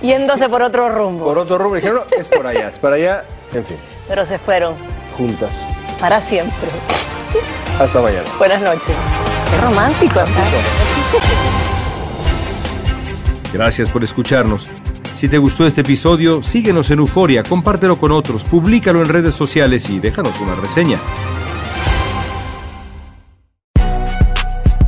Yéndose 0.00 0.48
por 0.48 0.62
otro 0.62 0.88
rumbo. 0.88 1.26
Por 1.26 1.38
otro 1.38 1.58
rumbo. 1.58 1.74
Dijeron, 1.76 2.02
no, 2.10 2.16
es 2.16 2.26
por 2.28 2.46
allá, 2.46 2.68
es 2.68 2.78
para 2.78 2.96
allá, 2.96 3.24
en 3.52 3.64
fin, 3.64 3.76
Pero 4.08 4.24
se 4.24 4.38
fueron 4.38 4.74
juntas. 5.16 5.50
para 6.00 6.20
siempre. 6.20 6.68
Hasta 7.80 8.00
mañana. 8.00 8.22
Buenas 8.38 8.62
noches. 8.62 8.94
Qué 9.50 9.56
romántico. 9.60 10.20
Gracias 13.52 13.88
por 13.88 14.04
escucharnos. 14.04 14.68
Si 15.16 15.28
te 15.28 15.38
gustó 15.38 15.66
este 15.66 15.80
episodio, 15.80 16.42
síguenos 16.44 16.90
en 16.90 17.00
Euforia, 17.00 17.42
compártelo 17.42 17.96
con 17.98 18.12
otros, 18.12 18.44
públicalo 18.44 19.02
en 19.02 19.08
redes 19.08 19.34
sociales 19.34 19.88
y 19.90 19.98
déjanos 19.98 20.38
una 20.38 20.54
reseña. 20.54 20.98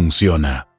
funciona. 0.00 0.69